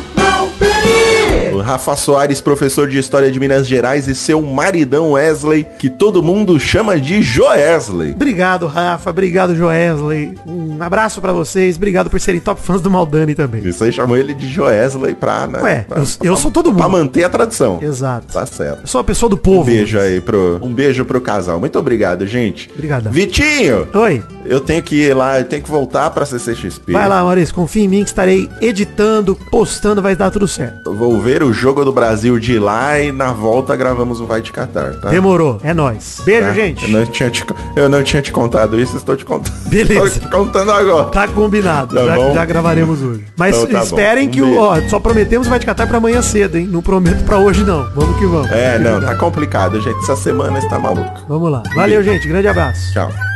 Rafa 1.61 1.97
Soares, 1.97 2.41
professor 2.41 2.89
de 2.89 2.99
História 2.99 3.31
de 3.31 3.39
Minas 3.41 3.67
Gerais, 3.67 4.09
e 4.09 4.15
seu 4.15 4.41
maridão 4.43 5.13
Wesley, 5.13 5.67
que 5.79 5.89
todo 5.91 6.23
mundo 6.23 6.59
chama 6.59 6.99
de 7.01 7.23
Joesley. 7.23 8.13
Obrigado, 8.13 8.67
Rafa. 8.67 9.11
Obrigado, 9.11 9.55
Joesley. 9.55 10.35
Um 10.47 10.77
abraço 10.83 11.21
pra 11.21 11.33
vocês. 11.33 11.77
Obrigado 11.77 12.09
por 12.11 12.21
serem 12.21 12.41
top 12.41 12.61
fãs 12.61 12.81
do 12.81 12.91
Maldani 12.91 13.35
também. 13.35 13.67
Isso 13.67 13.83
aí 13.85 13.93
chamou 13.93 14.17
ele 14.17 14.35
de 14.35 14.49
Joesley 14.49 15.15
pra, 15.15 15.47
né? 15.47 15.61
Ué, 15.63 15.85
pra- 15.89 15.99
eu- 15.99 16.07
eu 16.31 16.37
sou 16.37 16.51
todo 16.51 16.73
Pra 16.73 16.85
mundo. 16.89 16.99
manter 16.99 17.25
a 17.25 17.29
tradição. 17.29 17.79
Exato. 17.83 18.33
Tá 18.33 18.45
certo. 18.47 18.81
Eu 18.83 18.87
sou 18.87 18.99
uma 19.01 19.05
pessoa 19.05 19.29
do 19.31 19.37
Um 19.37 19.39
povo. 19.39 19.65
beijo 19.65 19.99
aí 19.99 20.21
pro. 20.21 20.59
Um 20.63 20.73
beijo 20.73 21.05
pro 21.05 21.21
casal. 21.21 21.59
Muito 21.61 21.79
obrigado, 21.79 22.27
gente. 22.27 22.71
Obrigado. 22.73 23.11
Vitinho! 23.11 23.89
Oi. 23.95 24.23
Eu 24.45 24.61
tenho 24.61 24.83
que 24.83 24.97
ir 24.97 25.15
lá, 25.15 25.39
eu 25.39 25.45
tenho 25.45 25.63
que 25.63 25.71
voltar 25.71 26.11
pra 26.11 26.25
CCXP. 26.25 26.93
Vai 26.93 27.09
lá, 27.09 27.23
Maurício. 27.23 27.55
Confia 27.55 27.85
em 27.85 27.89
mim 27.89 28.03
que 28.03 28.09
estarei 28.11 28.49
editando, 28.61 29.37
postando, 29.51 30.01
vai 30.03 30.17
dar 30.17 30.31
tudo 30.31 30.49
certo. 30.49 30.95
Vou 30.95 31.21
ver 31.21 31.43
o 31.43 31.50
jogo 31.53 31.85
do 31.85 31.93
Brasil 31.93 32.39
de 32.39 32.59
lá 32.59 32.99
e 33.01 33.13
na 33.13 33.33
volta 33.33 33.75
gravamos 33.77 34.21
o 34.21 34.27
Vai 34.27 34.41
de 34.43 34.53
Catar, 34.53 34.95
tá? 35.01 35.09
Demorou. 35.11 35.61
É 35.63 35.73
nóis. 35.75 36.21
Beijo, 36.25 36.47
Tá? 36.49 36.53
gente. 36.53 36.85
Eu 36.85 36.91
não, 37.01 37.07
tinha 37.07 37.31
te, 37.31 37.45
eu 37.77 37.89
não 37.89 38.03
tinha 38.03 38.23
te 38.23 38.33
contado 38.33 38.79
isso, 38.81 38.97
estou 38.97 39.17
te 39.17 39.25
contando. 39.25 39.55
Beleza. 39.69 40.07
Estou 40.07 40.21
te 40.21 40.29
contando 40.29 40.71
agora. 40.73 41.05
Tá 41.07 41.29
combinado. 41.29 41.95
Tá 41.95 42.05
já, 42.07 42.33
já 42.35 42.45
gravaremos 42.45 43.03
hoje. 43.03 43.25
Mas 43.37 43.57
Então 43.57 43.71
tá 43.79 43.83
esperem 43.85 44.29
Um 44.29 44.31
que 44.31 44.43
o. 44.43 44.59
Ó, 44.59 44.81
só 44.89 44.99
prometemos 45.01 45.47
vai 45.49 45.59
te 45.59 45.67
catar 45.67 45.87
pra 45.87 45.99
amanhã 45.99 46.21
cedo, 46.23 46.57
hein? 46.57 46.67
Não 46.71 46.83
prometo 46.83 47.25
pra 47.25 47.39
hoje, 47.39 47.65
não. 47.65 47.89
Vamos 47.95 48.19
que 48.19 48.27
vamos. 48.27 48.51
É, 48.51 48.79
não, 48.79 49.01
tá 49.01 49.15
complicado, 49.15 49.81
gente. 49.81 49.99
Essa 50.03 50.17
semana 50.17 50.59
está 50.59 50.79
maluco. 50.79 51.21
Vamos 51.29 51.51
lá. 51.51 51.63
Valeu, 51.75 52.03
gente. 52.03 52.27
Grande 52.29 52.49
abraço. 52.49 52.93
Tchau. 52.93 53.30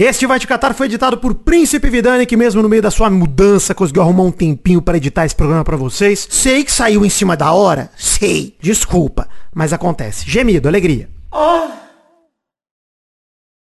Este 0.00 0.28
Vai 0.28 0.38
Te 0.38 0.46
Catar 0.46 0.74
foi 0.74 0.86
editado 0.86 1.18
por 1.18 1.34
Príncipe 1.34 1.90
Vidani, 1.90 2.24
que 2.24 2.36
mesmo 2.36 2.62
no 2.62 2.68
meio 2.68 2.80
da 2.80 2.88
sua 2.88 3.10
mudança 3.10 3.74
conseguiu 3.74 4.02
arrumar 4.02 4.22
um 4.22 4.30
tempinho 4.30 4.80
para 4.80 4.96
editar 4.96 5.26
esse 5.26 5.34
programa 5.34 5.64
pra 5.64 5.76
vocês. 5.76 6.24
Sei 6.30 6.62
que 6.62 6.70
saiu 6.70 7.04
em 7.04 7.10
cima 7.10 7.36
da 7.36 7.50
hora. 7.50 7.90
Sei. 7.96 8.54
Desculpa. 8.60 9.28
Mas 9.52 9.72
acontece. 9.72 10.24
Gemido, 10.30 10.68
alegria. 10.68 11.10
Oh, 11.32 11.66